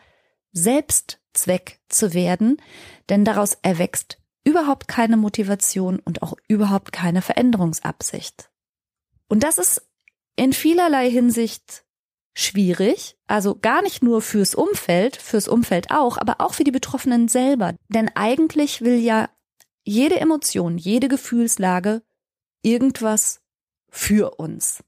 [0.51, 2.58] Selbstzweck zu werden,
[3.10, 8.49] denn daraus erwächst überhaupt keine Motivation und auch überhaupt keine Veränderungsabsicht.
[9.27, 9.86] Und das ist
[10.38, 11.84] in vielerlei Hinsicht
[12.38, 17.27] schwierig, also gar nicht nur fürs Umfeld, fürs Umfeld auch, aber auch für die Betroffenen
[17.27, 17.73] selber.
[17.88, 19.29] Denn eigentlich will ja
[19.84, 22.03] jede Emotion, jede Gefühlslage
[22.62, 23.41] irgendwas
[23.89, 24.84] für uns.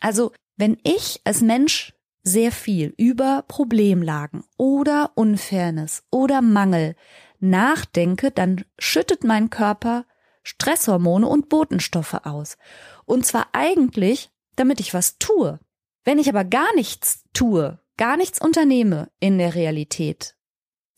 [0.00, 6.94] Also wenn ich als Mensch sehr viel über Problemlagen oder Unfairness oder Mangel
[7.42, 10.06] nachdenke, dann schüttet mein Körper
[10.42, 12.56] Stresshormone und Botenstoffe aus.
[13.04, 15.60] Und zwar eigentlich, damit ich was tue.
[16.04, 20.36] Wenn ich aber gar nichts tue, gar nichts unternehme in der Realität,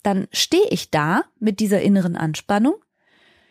[0.03, 2.75] dann stehe ich da mit dieser inneren Anspannung.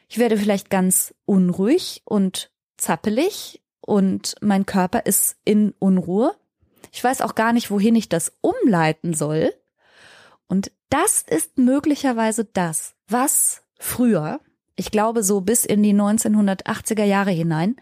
[0.08, 6.34] Ich werde vielleicht ganz unruhig und zappelig und mein Körper ist in Unruhe.
[6.92, 9.52] Ich weiß auch gar nicht, wohin ich das umleiten soll.
[10.46, 14.38] Und das ist möglicherweise das, was früher,
[14.76, 17.74] ich glaube so bis in die 1980er Jahre hinein,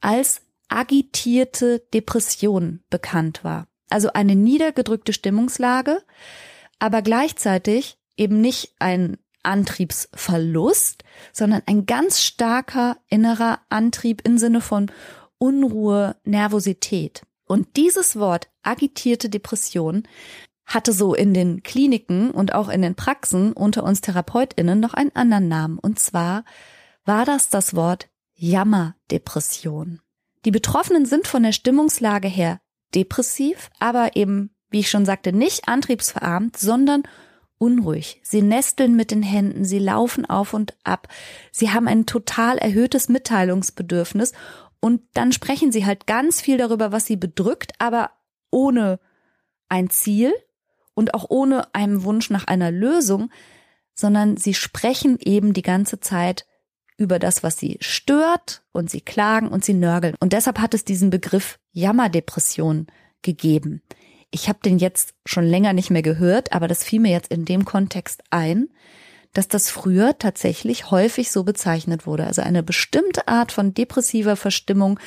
[0.00, 3.68] als agitierte Depression bekannt war.
[3.90, 6.02] Also eine niedergedrückte Stimmungslage,
[6.78, 14.90] aber gleichzeitig eben nicht ein Antriebsverlust, sondern ein ganz starker innerer Antrieb im Sinne von
[15.36, 17.26] Unruhe, Nervosität.
[17.44, 20.08] Und dieses Wort agitierte Depression
[20.68, 25.16] hatte so in den Kliniken und auch in den Praxen unter uns Therapeutinnen noch einen
[25.16, 25.78] anderen Namen.
[25.78, 26.44] Und zwar
[27.04, 30.00] war das das Wort Jammerdepression.
[30.44, 32.60] Die Betroffenen sind von der Stimmungslage her
[32.94, 37.02] depressiv, aber eben, wie ich schon sagte, nicht antriebsverarmt, sondern
[37.56, 38.20] unruhig.
[38.22, 41.08] Sie nesteln mit den Händen, sie laufen auf und ab,
[41.50, 44.32] sie haben ein total erhöhtes Mitteilungsbedürfnis
[44.80, 48.10] und dann sprechen sie halt ganz viel darüber, was sie bedrückt, aber
[48.50, 49.00] ohne
[49.68, 50.32] ein Ziel
[50.98, 53.30] und auch ohne einen Wunsch nach einer Lösung,
[53.94, 56.44] sondern sie sprechen eben die ganze Zeit
[56.96, 60.16] über das, was sie stört und sie klagen und sie nörgeln.
[60.18, 62.88] Und deshalb hat es diesen Begriff Jammerdepression
[63.22, 63.80] gegeben.
[64.32, 67.44] Ich habe den jetzt schon länger nicht mehr gehört, aber das fiel mir jetzt in
[67.44, 68.68] dem Kontext ein,
[69.32, 72.26] dass das früher tatsächlich häufig so bezeichnet wurde.
[72.26, 74.98] Also eine bestimmte Art von depressiver Verstimmung,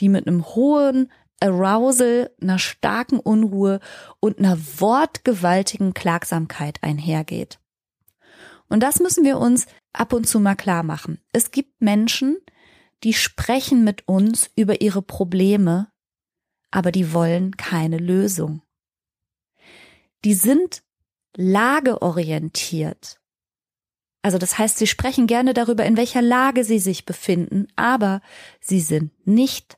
[0.00, 3.80] die mit einem hohen Arousal, einer starken Unruhe
[4.20, 7.58] und einer wortgewaltigen Klagsamkeit einhergeht.
[8.68, 11.20] Und das müssen wir uns ab und zu mal klar machen.
[11.32, 12.38] Es gibt Menschen,
[13.02, 15.90] die sprechen mit uns über ihre Probleme,
[16.70, 18.62] aber die wollen keine Lösung.
[20.24, 20.82] Die sind
[21.36, 23.20] lageorientiert.
[24.22, 28.22] Also das heißt, sie sprechen gerne darüber, in welcher Lage sie sich befinden, aber
[28.60, 29.76] sie sind nicht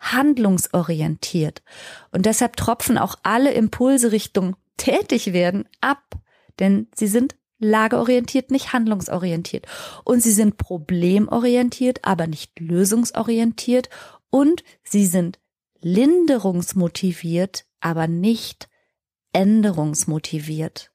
[0.00, 1.62] handlungsorientiert.
[2.10, 6.16] Und deshalb tropfen auch alle Impulse Richtung tätig werden ab,
[6.58, 9.66] denn sie sind lageorientiert, nicht handlungsorientiert.
[10.04, 13.90] Und sie sind problemorientiert, aber nicht lösungsorientiert.
[14.30, 15.38] Und sie sind
[15.80, 18.68] linderungsmotiviert, aber nicht
[19.32, 20.90] änderungsmotiviert.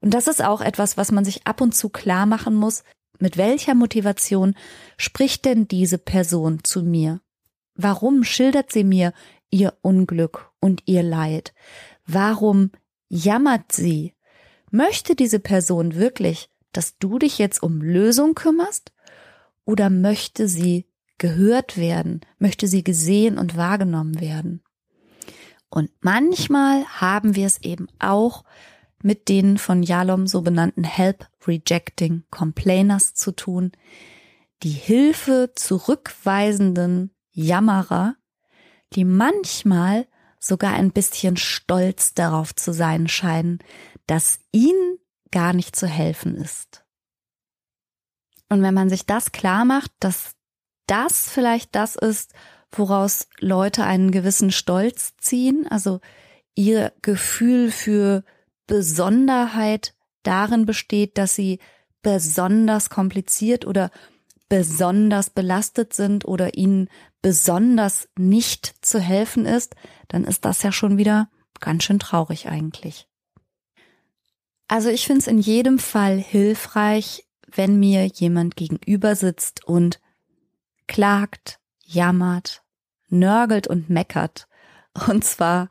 [0.00, 2.84] Und das ist auch etwas, was man sich ab und zu klar machen muss.
[3.18, 4.54] Mit welcher Motivation
[4.96, 7.20] spricht denn diese Person zu mir?
[7.74, 9.12] Warum schildert sie mir
[9.50, 11.54] ihr Unglück und ihr Leid?
[12.06, 12.70] Warum
[13.08, 14.14] jammert sie?
[14.70, 18.92] Möchte diese Person wirklich, dass du dich jetzt um Lösung kümmerst?
[19.64, 20.86] Oder möchte sie
[21.18, 22.20] gehört werden?
[22.38, 24.62] Möchte sie gesehen und wahrgenommen werden?
[25.70, 28.44] Und manchmal haben wir es eben auch
[29.02, 33.72] mit den von Yalom so benannten Help Rejecting Complainers zu tun,
[34.62, 38.16] die Hilfe zurückweisenden Jammerer,
[38.94, 40.06] die manchmal
[40.38, 43.58] sogar ein bisschen stolz darauf zu sein scheinen,
[44.06, 44.98] dass ihnen
[45.30, 46.84] gar nicht zu helfen ist.
[48.48, 50.34] Und wenn man sich das klar macht, dass
[50.86, 52.32] das vielleicht das ist,
[52.70, 56.00] woraus Leute einen gewissen Stolz ziehen, also
[56.54, 58.24] ihr Gefühl für
[58.66, 61.58] Besonderheit darin besteht, dass sie
[62.02, 63.90] besonders kompliziert oder
[64.48, 66.88] besonders belastet sind oder ihnen
[67.24, 69.76] besonders nicht zu helfen ist,
[70.08, 73.08] dann ist das ja schon wieder ganz schön traurig eigentlich.
[74.68, 80.02] Also ich finde es in jedem Fall hilfreich, wenn mir jemand gegenüber sitzt und
[80.86, 82.62] klagt, jammert,
[83.08, 84.46] nörgelt und meckert.
[85.08, 85.70] Und zwar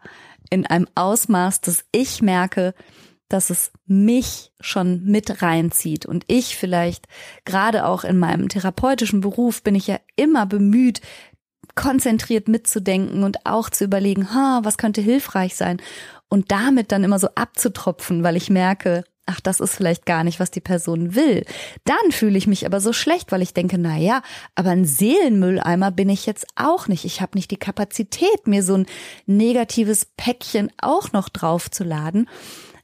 [0.50, 2.74] in einem Ausmaß, dass ich merke,
[3.30, 7.08] dass es mich schon mit reinzieht und ich vielleicht
[7.46, 11.02] gerade auch in meinem therapeutischen Beruf bin ich ja immer bemüht,
[11.76, 15.82] konzentriert mitzudenken und auch zu überlegen, ha, was könnte hilfreich sein
[16.30, 20.40] und damit dann immer so abzutropfen, weil ich merke, ach, das ist vielleicht gar nicht,
[20.40, 21.46] was die Person will.
[21.86, 24.22] Dann fühle ich mich aber so schlecht, weil ich denke, na ja,
[24.56, 27.06] aber ein Seelenmülleimer bin ich jetzt auch nicht.
[27.06, 28.86] Ich habe nicht die Kapazität, mir so ein
[29.26, 32.28] negatives Päckchen auch noch draufzuladen.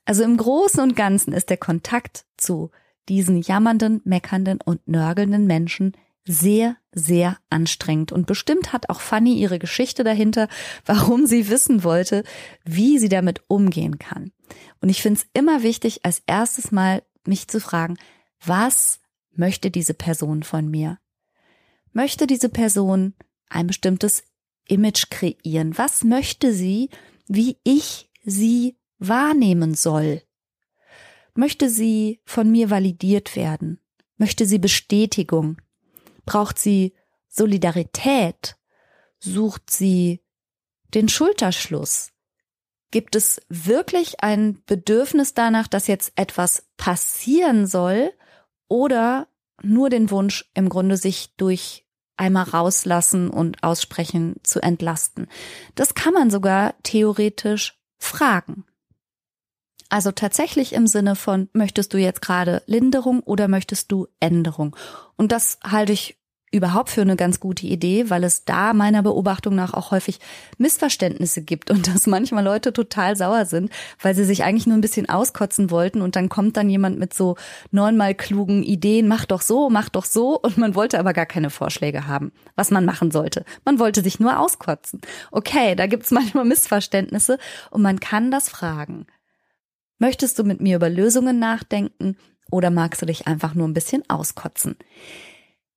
[0.06, 2.72] Also im Großen und Ganzen ist der Kontakt zu
[3.10, 5.94] diesen jammernden, meckernden und nörgelnden Menschen
[6.32, 8.12] sehr, sehr anstrengend.
[8.12, 10.48] Und bestimmt hat auch Fanny ihre Geschichte dahinter,
[10.86, 12.24] warum sie wissen wollte,
[12.64, 14.32] wie sie damit umgehen kann.
[14.80, 17.98] Und ich finde es immer wichtig, als erstes mal mich zu fragen,
[18.46, 19.00] was
[19.32, 21.00] möchte diese Person von mir?
[21.94, 23.16] Möchte diese Person
[23.50, 24.24] ein bestimmtes
[24.68, 25.80] Image kreieren?
[25.80, 26.92] Was möchte sie,
[27.28, 30.22] wie ich sie wahrnehmen soll?
[31.34, 33.80] Möchte sie von mir validiert werden?
[34.18, 35.58] Möchte sie Bestätigung?
[36.30, 36.94] Braucht sie
[37.28, 38.56] Solidarität?
[39.18, 40.22] Sucht sie
[40.94, 42.12] den Schulterschluss?
[42.92, 48.14] Gibt es wirklich ein Bedürfnis danach, dass jetzt etwas passieren soll
[48.68, 49.28] oder
[49.64, 55.28] nur den Wunsch, im Grunde sich durch einmal rauslassen und aussprechen zu entlasten?
[55.74, 58.66] Das kann man sogar theoretisch fragen.
[59.90, 64.76] Also tatsächlich im Sinne von, möchtest du jetzt gerade Linderung oder möchtest du Änderung?
[65.18, 66.20] Und das halte ich
[66.52, 70.20] überhaupt für eine ganz gute Idee, weil es da meiner Beobachtung nach auch häufig
[70.58, 73.72] Missverständnisse gibt und dass manchmal Leute total sauer sind,
[74.02, 77.14] weil sie sich eigentlich nur ein bisschen auskotzen wollten und dann kommt dann jemand mit
[77.14, 77.36] so
[77.72, 81.50] neunmal klugen Ideen, mach doch so, mach doch so und man wollte aber gar keine
[81.50, 83.46] Vorschläge haben, was man machen sollte.
[83.66, 85.02] Man wollte sich nur auskotzen.
[85.32, 87.38] Okay, da gibt's manchmal Missverständnisse
[87.70, 89.06] und man kann das fragen.
[90.00, 92.18] Möchtest du mit mir über Lösungen nachdenken
[92.50, 94.78] oder magst du dich einfach nur ein bisschen auskotzen?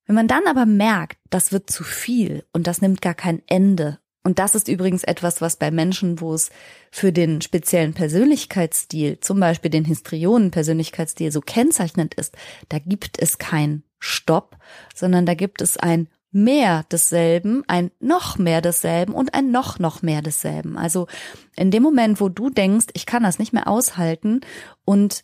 [0.05, 3.99] Wenn man dann aber merkt, das wird zu viel und das nimmt gar kein Ende,
[4.23, 6.49] und das ist übrigens etwas, was bei Menschen, wo es
[6.91, 12.35] für den speziellen Persönlichkeitsstil, zum Beispiel den Histrionen-Persönlichkeitsstil so kennzeichnend ist,
[12.69, 14.57] da gibt es kein Stopp,
[14.95, 20.01] sondern da gibt es ein mehr desselben, ein noch mehr desselben und ein noch noch
[20.01, 20.77] mehr desselben.
[20.77, 21.07] Also
[21.55, 24.41] in dem Moment, wo du denkst, ich kann das nicht mehr aushalten
[24.83, 25.23] und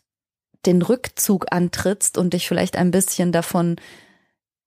[0.65, 3.77] den Rückzug antrittst und dich vielleicht ein bisschen davon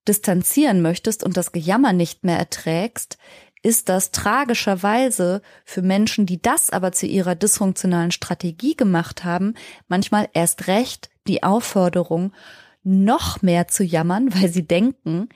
[0.07, 3.17] distanzieren möchtest und das Gejammer nicht mehr erträgst,
[3.61, 9.53] ist das tragischerweise für Menschen, die das aber zu ihrer dysfunktionalen Strategie gemacht haben,
[9.87, 12.33] manchmal erst recht die Aufforderung,
[12.83, 15.29] noch mehr zu jammern, weil sie denken,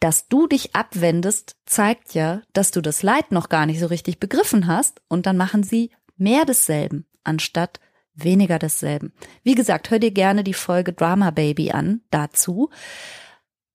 [0.00, 4.18] dass du dich abwendest, zeigt ja, dass du das Leid noch gar nicht so richtig
[4.18, 7.80] begriffen hast und dann machen sie mehr desselben, anstatt
[8.14, 9.12] weniger desselben.
[9.42, 12.70] Wie gesagt, hör dir gerne die Folge Drama Baby an dazu.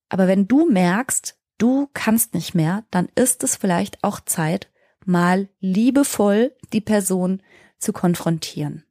[0.10, 4.70] Aber wenn du merkst, du kannst nicht mehr, dann ist es vielleicht auch Zeit,
[5.06, 7.42] mal liebevoll die Person
[7.78, 8.84] zu konfrontieren.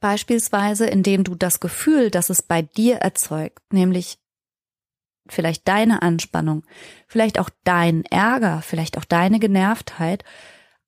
[0.00, 4.18] beispielsweise, indem du das Gefühl, das es bei dir erzeugt, nämlich
[5.28, 6.64] vielleicht deine Anspannung,
[7.06, 10.24] vielleicht auch dein Ärger, vielleicht auch deine Genervtheit,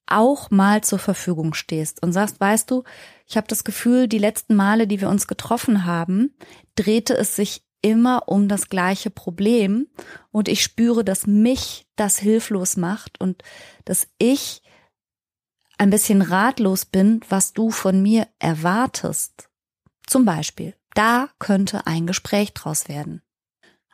[0.06, 2.84] auch mal zur Verfügung stehst und sagst, weißt du,
[3.26, 6.34] ich habe das Gefühl, die letzten Male, die wir uns getroffen haben,
[6.76, 9.88] drehte es sich immer um das gleiche Problem
[10.30, 13.42] und ich spüre, dass mich das hilflos macht und
[13.84, 14.62] dass ich
[15.78, 19.48] ein bisschen ratlos bin, was du von mir erwartest.
[20.06, 23.22] Zum Beispiel, da könnte ein Gespräch draus werden.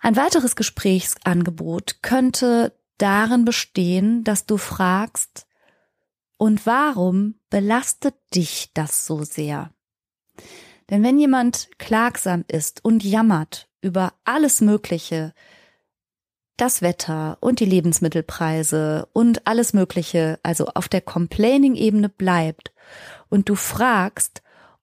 [0.03, 5.47] Ein weiteres Gesprächsangebot könnte darin bestehen, dass du fragst,
[6.39, 9.71] und warum belastet dich das so sehr?
[10.91, 15.35] Denn wenn jemand klagsam ist und jammert über alles Mögliche,
[16.57, 22.73] das Wetter und die Lebensmittelpreise und alles Mögliche, also auf der Complaining-Ebene bleibt
[23.29, 24.42] und du fragst,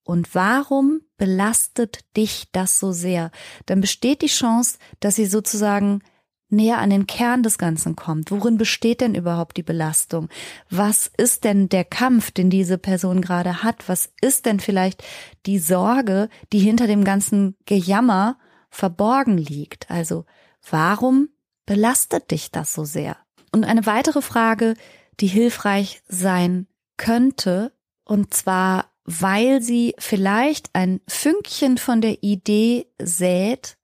[0.09, 3.29] und warum belastet dich das so sehr?
[3.67, 6.01] Dann besteht die Chance, dass sie sozusagen
[6.49, 8.31] näher an den Kern des Ganzen kommt.
[8.31, 10.27] Worin besteht denn überhaupt die Belastung?
[10.67, 13.87] Was ist denn der Kampf, den diese Person gerade hat?
[13.87, 15.03] Was ist denn vielleicht
[15.45, 18.39] die Sorge, die hinter dem ganzen Gejammer
[18.71, 19.91] verborgen liegt?
[19.91, 20.25] Also,
[20.71, 21.29] warum
[21.67, 23.15] belastet dich das so sehr?
[23.51, 24.73] Und eine weitere Frage,
[25.19, 26.65] die hilfreich sein
[26.97, 27.73] könnte,
[28.05, 33.77] und zwar weil sie vielleicht ein Fünkchen von der Idee sät,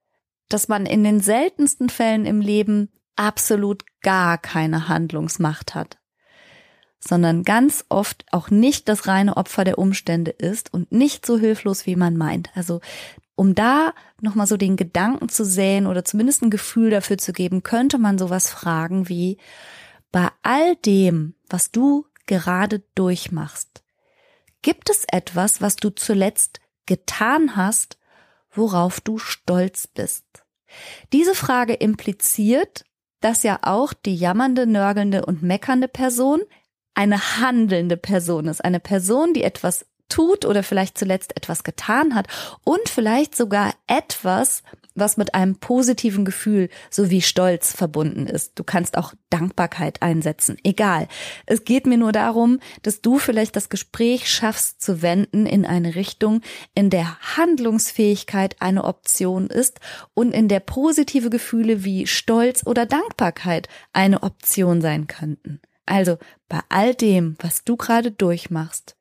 [0.49, 5.97] dass man in den seltensten Fällen im Leben absolut gar keine Handlungsmacht hat,
[6.99, 11.87] sondern ganz oft auch nicht das reine Opfer der Umstände ist und nicht so hilflos,
[11.87, 12.51] wie man meint.
[12.53, 12.81] Also
[13.33, 17.63] um da nochmal so den Gedanken zu säen oder zumindest ein Gefühl dafür zu geben,
[17.63, 19.39] könnte man sowas fragen wie,
[20.11, 23.84] bei all dem, was du gerade durchmachst,
[24.65, 27.99] Gibt es etwas, was du zuletzt getan hast,
[28.49, 30.25] worauf du stolz bist?
[31.13, 32.83] Diese Frage impliziert,
[33.21, 36.41] dass ja auch die jammernde, nörgelnde und meckernde Person
[36.95, 38.65] eine handelnde Person ist.
[38.65, 42.25] Eine Person, die etwas tut oder vielleicht zuletzt etwas getan hat
[42.63, 44.63] und vielleicht sogar etwas,
[44.95, 48.53] was mit einem positiven Gefühl sowie Stolz verbunden ist.
[48.57, 50.57] Du kannst auch Dankbarkeit einsetzen.
[50.63, 51.07] Egal.
[51.45, 55.95] Es geht mir nur darum, dass du vielleicht das Gespräch schaffst zu wenden in eine
[55.95, 56.41] Richtung,
[56.73, 59.79] in der Handlungsfähigkeit eine Option ist
[60.13, 65.59] und in der positive Gefühle wie Stolz oder Dankbarkeit eine Option sein könnten.
[65.85, 66.17] Also
[66.47, 68.95] bei all dem, was du gerade durchmachst,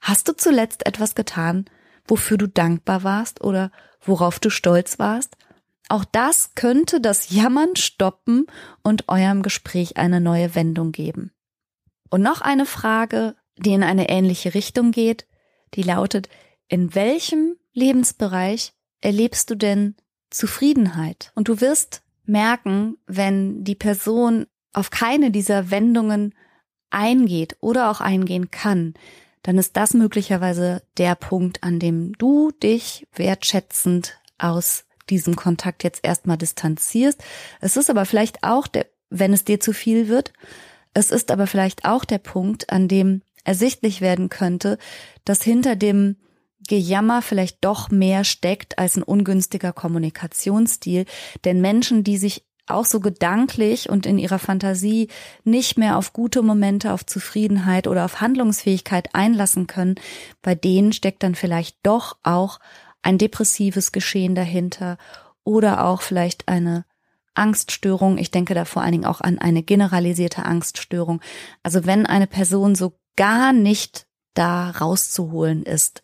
[0.00, 1.66] hast du zuletzt etwas getan,
[2.06, 5.36] wofür du dankbar warst oder worauf du stolz warst?
[5.88, 8.46] Auch das könnte das Jammern stoppen
[8.82, 11.32] und eurem Gespräch eine neue Wendung geben.
[12.10, 15.26] Und noch eine Frage, die in eine ähnliche Richtung geht,
[15.74, 16.28] die lautet,
[16.68, 19.96] in welchem Lebensbereich erlebst du denn
[20.30, 21.32] Zufriedenheit?
[21.34, 26.34] Und du wirst merken, wenn die Person auf keine dieser Wendungen
[26.90, 28.94] eingeht oder auch eingehen kann,
[29.48, 36.00] dann ist das möglicherweise der Punkt, an dem du dich wertschätzend aus diesem Kontakt jetzt
[36.02, 37.24] erstmal distanzierst.
[37.62, 40.34] Es ist aber vielleicht auch der, wenn es dir zu viel wird,
[40.92, 44.76] es ist aber vielleicht auch der Punkt, an dem ersichtlich werden könnte,
[45.24, 46.16] dass hinter dem
[46.68, 51.06] Gejammer vielleicht doch mehr steckt als ein ungünstiger Kommunikationsstil.
[51.46, 55.08] Denn Menschen, die sich auch so gedanklich und in ihrer Fantasie
[55.44, 59.96] nicht mehr auf gute Momente, auf Zufriedenheit oder auf Handlungsfähigkeit einlassen können,
[60.42, 62.58] bei denen steckt dann vielleicht doch auch
[63.02, 64.98] ein depressives Geschehen dahinter
[65.44, 66.84] oder auch vielleicht eine
[67.34, 68.18] Angststörung.
[68.18, 71.20] Ich denke da vor allen Dingen auch an eine generalisierte Angststörung.
[71.62, 76.02] Also wenn eine Person so gar nicht da rauszuholen ist,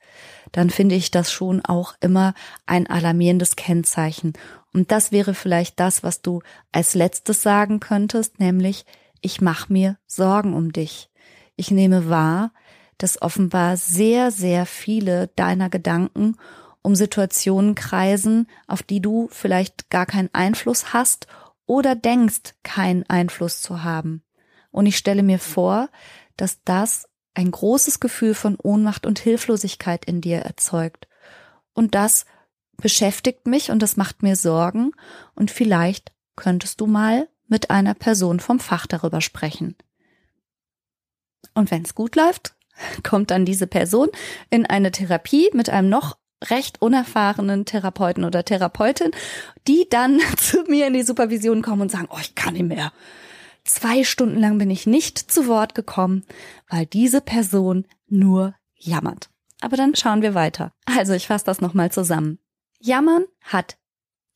[0.53, 2.35] dann finde ich das schon auch immer
[2.67, 4.33] ein alarmierendes Kennzeichen.
[4.75, 8.85] Und das wäre vielleicht das, was du als letztes sagen könntest, nämlich
[9.21, 11.09] ich mache mir Sorgen um dich.
[11.57, 12.53] Ich nehme wahr,
[12.99, 16.37] dass offenbar sehr, sehr viele deiner Gedanken
[16.83, 21.29] um Situationen kreisen, auf die du vielleicht gar keinen Einfluss hast
[21.67, 24.23] oder denkst, keinen Einfluss zu haben.
[24.71, 25.89] Und ich stelle mir vor,
[26.37, 31.09] dass das ein großes Gefühl von Ohnmacht und Hilflosigkeit in dir erzeugt.
[31.75, 32.27] Und das
[32.77, 34.93] beschäftigt mich und das macht mir Sorgen
[35.35, 39.77] und vielleicht könntest du mal mit einer Person vom Fach darüber sprechen.
[41.55, 42.55] Und wenn es gut läuft,
[43.03, 44.09] kommt dann diese Person
[44.51, 46.19] in eine Therapie mit einem noch
[46.51, 49.13] recht unerfahrenen Therapeuten oder Therapeutin,
[49.67, 52.93] die dann zu mir in die Supervision kommen und sagen, oh, ich kann nicht mehr.
[53.65, 56.25] Zwei Stunden lang bin ich nicht zu Wort gekommen,
[56.69, 59.31] weil diese Person nur jammert.
[59.63, 60.73] Aber dann schauen wir weiter.
[60.85, 62.39] Also ich fasse das nochmal zusammen.
[62.85, 63.79] Jammern hat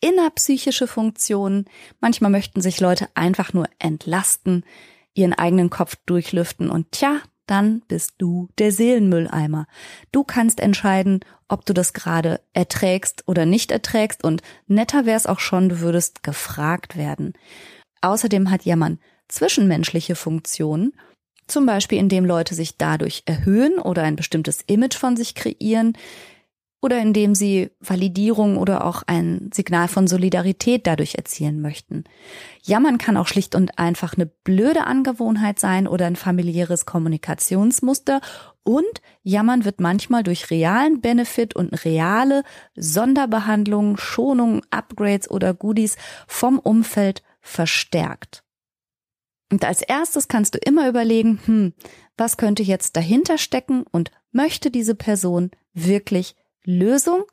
[0.01, 1.67] innerpsychische Funktionen.
[2.01, 4.65] Manchmal möchten sich Leute einfach nur entlasten,
[5.13, 9.67] ihren eigenen Kopf durchlüften und tja, dann bist du der Seelenmülleimer.
[10.13, 15.41] Du kannst entscheiden, ob du das gerade erträgst oder nicht erträgst und netter wär's auch
[15.41, 17.35] schon, du würdest gefragt werden.
[18.01, 20.93] Außerdem hat Jammern zwischenmenschliche Funktionen,
[21.47, 25.97] zum Beispiel indem Leute sich dadurch erhöhen oder ein bestimmtes Image von sich kreieren,
[26.81, 32.05] oder indem sie Validierung oder auch ein Signal von Solidarität dadurch erzielen möchten.
[32.63, 38.21] Jammern kann auch schlicht und einfach eine blöde Angewohnheit sein oder ein familiäres Kommunikationsmuster
[38.63, 42.45] und Jammern wird manchmal durch realen Benefit und reale
[42.77, 48.45] Sonderbehandlungen, Schonungen, Upgrades oder Goodies vom Umfeld verstärkt.
[49.51, 51.73] Und als erstes kannst du immer überlegen, hm,
[52.19, 56.37] was könnte jetzt dahinter stecken und möchte diese Person wirklich
[56.69, 57.25] Lösung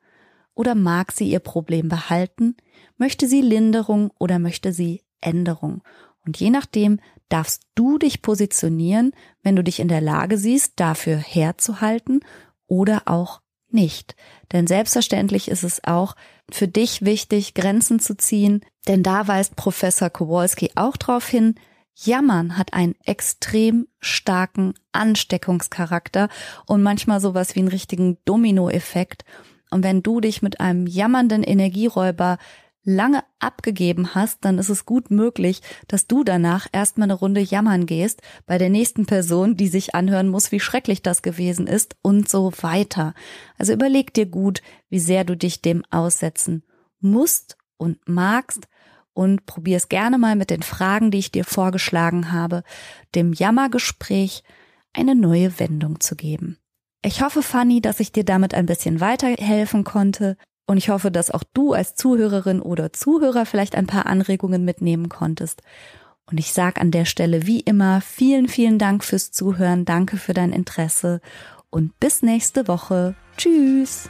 [0.54, 2.56] oder mag sie ihr Problem behalten?
[2.98, 5.84] Möchte sie Linderung oder möchte sie Änderung?
[6.26, 9.12] Und je nachdem darfst du dich positionieren,
[9.44, 12.22] wenn du dich in der Lage siehst, dafür herzuhalten
[12.68, 14.16] oder auch nicht.
[14.54, 16.16] Denn selbstverständlich ist es auch
[16.50, 21.56] für dich wichtig, Grenzen zu ziehen, denn da weist Professor Kowalski auch darauf hin,
[21.96, 26.30] Jammern hat einen extrem starken Ansteckungscharakter
[26.66, 29.24] und manchmal sowas wie einen richtigen Dominoeffekt.
[29.72, 32.38] Und wenn du dich mit einem jammernden Energieräuber
[32.84, 37.88] lange abgegeben hast, dann ist es gut möglich, dass du danach erstmal eine Runde jammern
[37.88, 42.30] gehst bei der nächsten Person, die sich anhören muss, wie schrecklich das gewesen ist und
[42.30, 43.16] so weiter.
[43.58, 46.64] Also überleg dir gut, wie sehr du dich dem aussetzen
[47.00, 48.68] musst und magst
[49.16, 52.64] und probier es gerne mal mit den Fragen, die ich dir vorgeschlagen habe,
[53.16, 54.44] dem Jammergespräch
[54.94, 56.58] eine neue Wendung zu geben.
[57.02, 60.38] Ich hoffe, Fanny, dass ich dir damit ein bisschen weiterhelfen konnte
[60.68, 65.10] und ich hoffe, dass auch du als Zuhörerin oder Zuhörer vielleicht ein paar Anregungen mitnehmen
[65.10, 65.62] konntest.
[66.26, 70.34] Und ich sage an der Stelle wie immer vielen, vielen Dank fürs Zuhören, danke für
[70.34, 71.22] dein Interesse
[71.70, 73.16] und bis nächste Woche.
[73.38, 74.10] Tschüss.